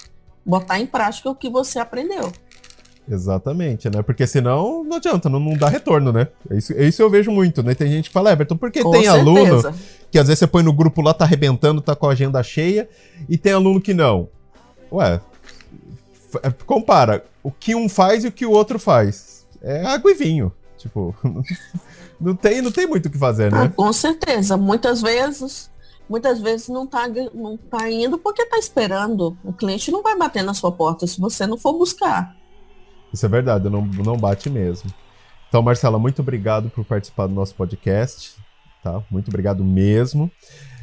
[0.45, 2.31] Botar em prática o que você aprendeu.
[3.09, 4.01] Exatamente, né?
[4.01, 6.27] Porque senão não adianta, não, não dá retorno, né?
[6.49, 7.73] É isso, é isso eu vejo muito, né?
[7.73, 9.21] Tem gente que fala, Everton, porque Com tem certeza.
[9.21, 9.75] aluno
[10.11, 12.87] que às vezes você põe no grupo lá, tá arrebentando, tá com a agenda cheia,
[13.29, 14.29] e tem aluno que não.
[14.91, 15.21] Ué,
[16.43, 19.45] é, compara o que um faz e o que o outro faz.
[19.61, 20.51] É água e vinho.
[20.77, 21.15] Tipo,
[22.19, 23.63] não tem, não tem muito o que fazer, né?
[23.63, 24.57] Ah, com certeza.
[24.57, 25.71] Muitas vezes,
[26.09, 29.37] muitas vezes não tá, não tá indo porque tá esperando.
[29.43, 32.35] O cliente não vai bater na sua porta se você não for buscar.
[33.13, 34.91] Isso é verdade, não, não bate mesmo.
[35.47, 38.35] Então, Marcela, muito obrigado por participar do nosso podcast.
[38.81, 39.03] Tá?
[39.11, 40.31] Muito obrigado mesmo.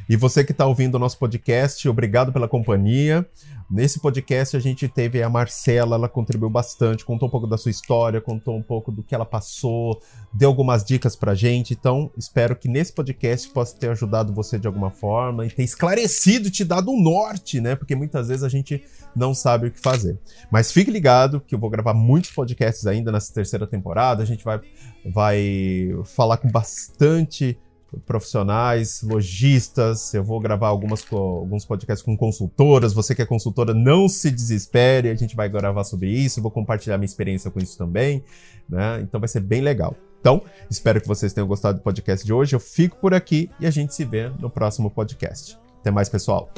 [0.09, 3.28] E você que está ouvindo o nosso podcast, obrigado pela companhia.
[3.70, 7.70] Nesse podcast a gente teve a Marcela, ela contribuiu bastante, contou um pouco da sua
[7.70, 10.00] história, contou um pouco do que ela passou,
[10.32, 11.74] deu algumas dicas pra gente.
[11.74, 16.50] Então, espero que nesse podcast possa ter ajudado você de alguma forma e ter esclarecido,
[16.50, 17.76] te dado um norte, né?
[17.76, 18.82] Porque muitas vezes a gente
[19.14, 20.18] não sabe o que fazer.
[20.50, 24.22] Mas fique ligado que eu vou gravar muitos podcasts ainda nessa terceira temporada.
[24.22, 24.59] A gente vai,
[25.04, 27.59] vai falar com bastante
[28.07, 30.12] profissionais, lojistas.
[30.12, 32.93] Eu vou gravar algumas, alguns podcasts com consultoras.
[32.93, 35.11] Você que é consultora, não se desespere.
[35.11, 36.43] A gente vai gravar sobre isso.
[36.43, 38.22] Vou compartilhar minha experiência com isso também.
[38.68, 39.01] Né?
[39.03, 39.97] Então vai ser bem legal.
[40.20, 42.55] Então, espero que vocês tenham gostado do podcast de hoje.
[42.55, 45.57] Eu fico por aqui e a gente se vê no próximo podcast.
[45.80, 46.51] Até mais, pessoal.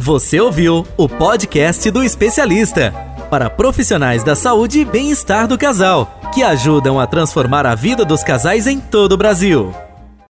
[0.00, 2.92] Você ouviu o podcast do especialista
[3.28, 8.22] para profissionais da saúde e bem-estar do casal, que ajudam a transformar a vida dos
[8.22, 9.87] casais em todo o Brasil.